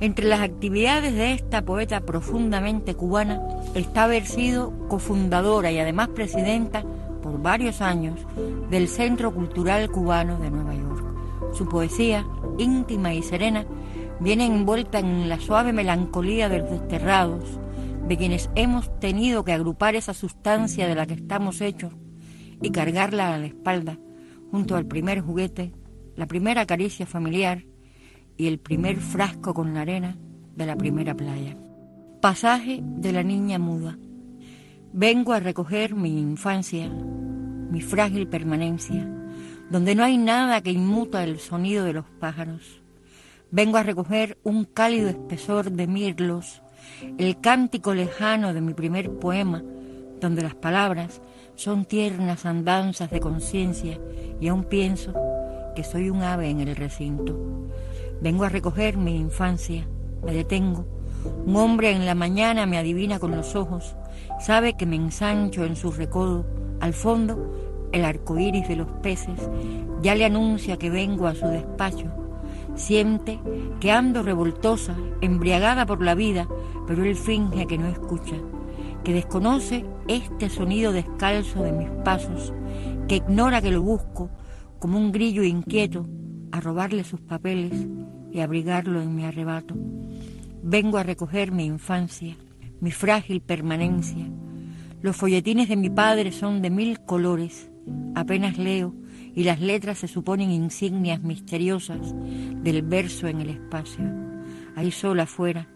Entre 0.01 0.27
las 0.27 0.41
actividades 0.41 1.15
de 1.15 1.35
esta 1.35 1.63
poeta 1.63 2.01
profundamente 2.01 2.95
cubana 2.95 3.41
está 3.75 4.05
haber 4.05 4.27
sido 4.27 4.73
cofundadora 4.89 5.71
y 5.71 5.79
además 5.79 6.09
presidenta 6.09 6.85
por 7.23 7.43
varios 7.43 7.83
años 7.83 8.19
del 8.71 8.89
Centro 8.89 9.35
Cultural 9.35 9.91
Cubano 9.91 10.39
de 10.39 10.51
Nueva 10.51 10.75
York. 10.75 11.05
Su 11.53 11.69
poesía, 11.69 12.27
íntima 12.59 13.13
y 13.13 13.23
serena, 13.23 13.67
viene 14.21 14.45
envuelta 14.47 14.99
en 14.99 15.29
la 15.29 15.41
suave 15.41 15.73
melancolía 15.73 16.49
de 16.49 16.59
los 16.59 16.71
desterrados, 16.71 17.59
de 18.07 18.17
quienes 18.17 18.51
hemos 18.55 18.99
tenido 19.01 19.45
que 19.45 19.53
agrupar 19.53 19.95
esa 19.95 20.15
sustancia 20.15 20.87
de 20.87 20.95
la 20.95 21.07
que 21.07 21.15
estamos 21.15 21.61
hechos 21.61 21.93
y 22.61 22.71
cargarla 22.71 23.35
a 23.35 23.39
la 23.39 23.47
espalda, 23.47 23.99
junto 24.51 24.77
al 24.77 24.87
primer 24.87 25.21
juguete, 25.21 25.73
la 26.17 26.27
primera 26.27 26.67
caricia 26.67 27.07
familiar 27.07 27.65
y 28.37 28.47
el 28.47 28.59
primer 28.59 28.99
frasco 28.99 29.55
con 29.55 29.75
la 29.75 29.83
arena 29.83 30.19
de 30.55 30.67
la 30.67 30.77
primera 30.77 31.15
playa. 31.15 31.57
Pasaje 32.21 32.81
de 32.83 33.13
la 33.13 33.23
niña 33.23 33.59
muda. 33.59 33.97
Vengo 34.93 35.33
a 35.33 35.41
recoger 35.41 35.95
mi 35.95 36.19
infancia, 36.19 36.89
mi 36.89 37.81
frágil 37.81 38.27
permanencia, 38.29 39.09
donde 39.71 39.95
no 39.95 40.03
hay 40.03 40.19
nada 40.19 40.61
que 40.61 40.73
inmuta 40.73 41.23
el 41.23 41.39
sonido 41.39 41.85
de 41.85 41.93
los 41.93 42.05
pájaros 42.19 42.80
Vengo 43.53 43.79
a 43.79 43.83
recoger 43.83 44.39
un 44.45 44.65
cálido 44.65 45.09
espesor 45.09 45.73
de 45.73 45.89
mirlos, 45.89 46.63
el 47.19 47.41
cántico 47.41 47.95
lejano 47.95 48.55
de 48.55 48.61
mi 48.61 48.75
primer 48.75 49.11
poema, 49.11 49.65
donde 50.21 50.43
las 50.43 50.55
palabras 50.55 51.21
son 51.57 51.85
tiernas 51.85 52.47
andanzas 52.47 53.11
de 53.11 53.19
conciencia 53.19 53.99
y 54.41 54.47
aún 54.47 54.63
pienso 54.63 55.15
que 55.75 55.83
soy 55.83 56.11
un 56.11 56.23
ave 56.23 56.49
en 56.49 56.61
el 56.61 56.77
recinto. 56.77 57.37
Vengo 58.21 58.45
a 58.45 58.51
recoger 58.51 58.97
mi 58.97 59.17
infancia, 59.17 59.85
me 60.25 60.33
detengo. 60.33 60.87
Un 61.45 61.57
hombre 61.57 61.91
en 61.91 62.07
la 62.07 62.15
mañana 62.15 62.67
me 62.67 62.79
adivina 62.79 63.19
con 63.19 63.33
los 63.33 63.57
ojos, 63.57 63.97
sabe 64.39 64.75
que 64.75 64.87
me 64.87 64.95
ensancho 64.95 65.65
en 65.65 65.75
su 65.75 65.91
recodo. 65.91 66.47
Al 66.79 66.95
fondo, 66.95 67.89
el 67.91 68.05
arco 68.05 68.39
iris 68.39 68.69
de 68.69 68.77
los 68.77 68.89
peces 69.03 69.41
ya 70.03 70.15
le 70.15 70.25
anuncia 70.25 70.77
que 70.77 70.89
vengo 70.89 71.27
a 71.27 71.35
su 71.35 71.49
despacho 71.49 72.21
Siente 72.75 73.39
que 73.81 73.91
ando 73.91 74.23
revoltosa, 74.23 74.97
embriagada 75.21 75.87
por 75.87 76.03
la 76.03 76.15
vida, 76.15 76.49
pero 76.87 77.05
él 77.05 77.17
finge 77.17 77.67
que 77.67 77.79
no 77.79 77.89
escucha, 77.89 78.37
que 79.05 79.13
desconoce 79.13 79.85
este 80.09 80.49
sonido 80.49 80.93
descalzo 80.93 81.63
de 81.63 81.73
mis 81.73 81.91
pasos, 82.05 82.53
que 83.09 83.17
ignora 83.17 83.61
que 83.61 83.71
lo 83.71 83.83
busco 83.83 84.31
como 84.79 84.99
un 84.99 85.13
grillo 85.13 85.43
inquieto 85.43 86.09
a 86.53 86.61
robarle 86.61 87.05
sus 87.05 87.21
papeles 87.21 87.87
y 88.33 88.41
abrigarlo 88.41 89.01
en 89.01 89.15
mi 89.15 89.25
arrebato. 89.25 89.75
Vengo 90.63 90.99
a 90.99 91.03
recoger 91.03 91.53
mi 91.53 91.65
infancia, 91.65 92.37
mi 92.81 92.91
frágil 92.91 93.41
permanencia. 93.41 94.27
Los 95.03 95.17
folletines 95.17 95.69
de 95.69 95.77
mi 95.77 95.91
padre 95.91 96.33
son 96.33 96.63
de 96.63 96.71
mil 96.71 97.01
colores. 97.01 97.71
Apenas 98.15 98.59
leo 98.59 98.95
y 99.35 99.45
las 99.45 99.61
letras 99.61 99.99
se 99.99 100.09
suponen 100.09 100.51
insignias 100.51 101.23
misteriosas 101.23 102.15
del 102.63 102.83
verso 102.83 103.27
en 103.29 103.41
el 103.41 103.51
espacio. 103.51 104.05
Ahí 104.77 104.91
sola 104.91 105.25
afuera, 105.25 105.69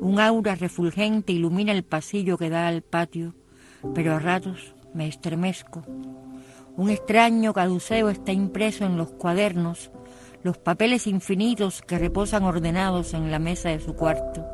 un 0.00 0.20
aura 0.20 0.54
refulgente 0.54 1.32
ilumina 1.32 1.72
el 1.72 1.84
pasillo 1.84 2.38
que 2.38 2.50
da 2.50 2.68
al 2.68 2.82
patio, 2.82 3.34
pero 3.94 4.14
a 4.14 4.18
ratos 4.18 4.74
me 4.94 5.06
estremezco. 5.06 5.82
Un 6.76 6.90
extraño 6.90 7.52
caduceo 7.52 8.08
está 8.08 8.32
impreso 8.32 8.84
en 8.84 8.96
los 8.96 9.10
cuadernos, 9.10 9.90
los 10.42 10.58
papeles 10.58 11.06
infinitos 11.06 11.82
que 11.82 11.98
reposan 11.98 12.44
ordenados 12.44 13.14
en 13.14 13.30
la 13.30 13.38
mesa 13.38 13.70
de 13.70 13.80
su 13.80 13.94
cuarto. 13.94 14.44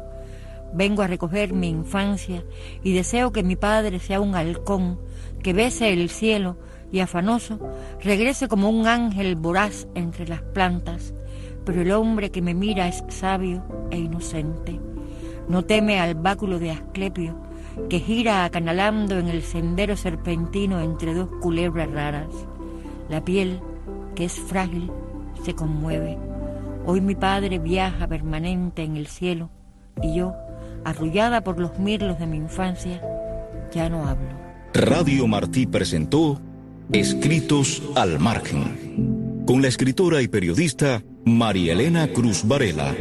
Vengo 0.75 1.03
a 1.03 1.07
recoger 1.07 1.53
mi 1.53 1.69
infancia 1.69 2.45
y 2.83 2.95
deseo 2.95 3.31
que 3.31 3.43
mi 3.43 3.57
padre 3.57 3.99
sea 3.99 4.21
un 4.21 4.35
halcón 4.35 4.99
que 5.43 5.53
bese 5.53 5.93
el 5.93 6.09
cielo 6.09 6.57
y 6.93 7.01
afanoso, 7.01 7.59
regrese 8.03 8.47
como 8.47 8.69
un 8.69 8.87
ángel 8.87 9.35
voraz 9.35 9.89
entre 9.95 10.29
las 10.29 10.43
plantas, 10.43 11.15
pero 11.65 11.81
el 11.81 11.91
hombre 11.91 12.31
que 12.31 12.43
me 12.43 12.55
mira 12.55 12.87
es 12.87 13.03
sabio 13.09 13.65
e 13.91 13.99
inocente. 13.99 14.79
No 15.49 15.65
teme 15.65 15.99
al 15.99 16.15
báculo 16.15 16.59
de 16.59 16.71
Asclepio, 16.71 17.37
que 17.89 17.99
gira 17.99 18.45
acanalando 18.45 19.19
en 19.19 19.29
el 19.29 19.43
sendero 19.43 19.97
serpentino 19.97 20.81
entre 20.81 21.15
dos 21.15 21.31
culebras 21.41 21.91
raras. 21.91 22.29
La 23.09 23.25
piel, 23.25 23.61
que 24.15 24.27
es 24.27 24.35
frágil, 24.35 24.91
se 25.43 25.55
conmueve. 25.55 26.19
Hoy 26.85 27.01
mi 27.01 27.15
padre 27.15 27.59
viaja 27.59 28.07
permanente 28.07 28.83
en 28.83 28.97
el 28.97 29.07
cielo 29.07 29.51
y 30.03 30.15
yo, 30.15 30.35
arrullada 30.85 31.43
por 31.43 31.59
los 31.59 31.79
mirlos 31.79 32.19
de 32.19 32.27
mi 32.27 32.37
infancia, 32.37 33.01
ya 33.73 33.89
no 33.89 34.07
hablo. 34.07 34.29
Radio 34.75 35.27
Martí 35.27 35.67
presentó 35.67 36.41
Escritos 36.93 37.83
al 37.97 38.19
margen, 38.19 39.45
con 39.47 39.63
la 39.63 39.69
escritora 39.69 40.21
y 40.21 40.29
periodista 40.29 41.03
María 41.25 41.73
Elena 41.73 42.09
Cruz 42.09 42.47
Varela. 42.47 42.95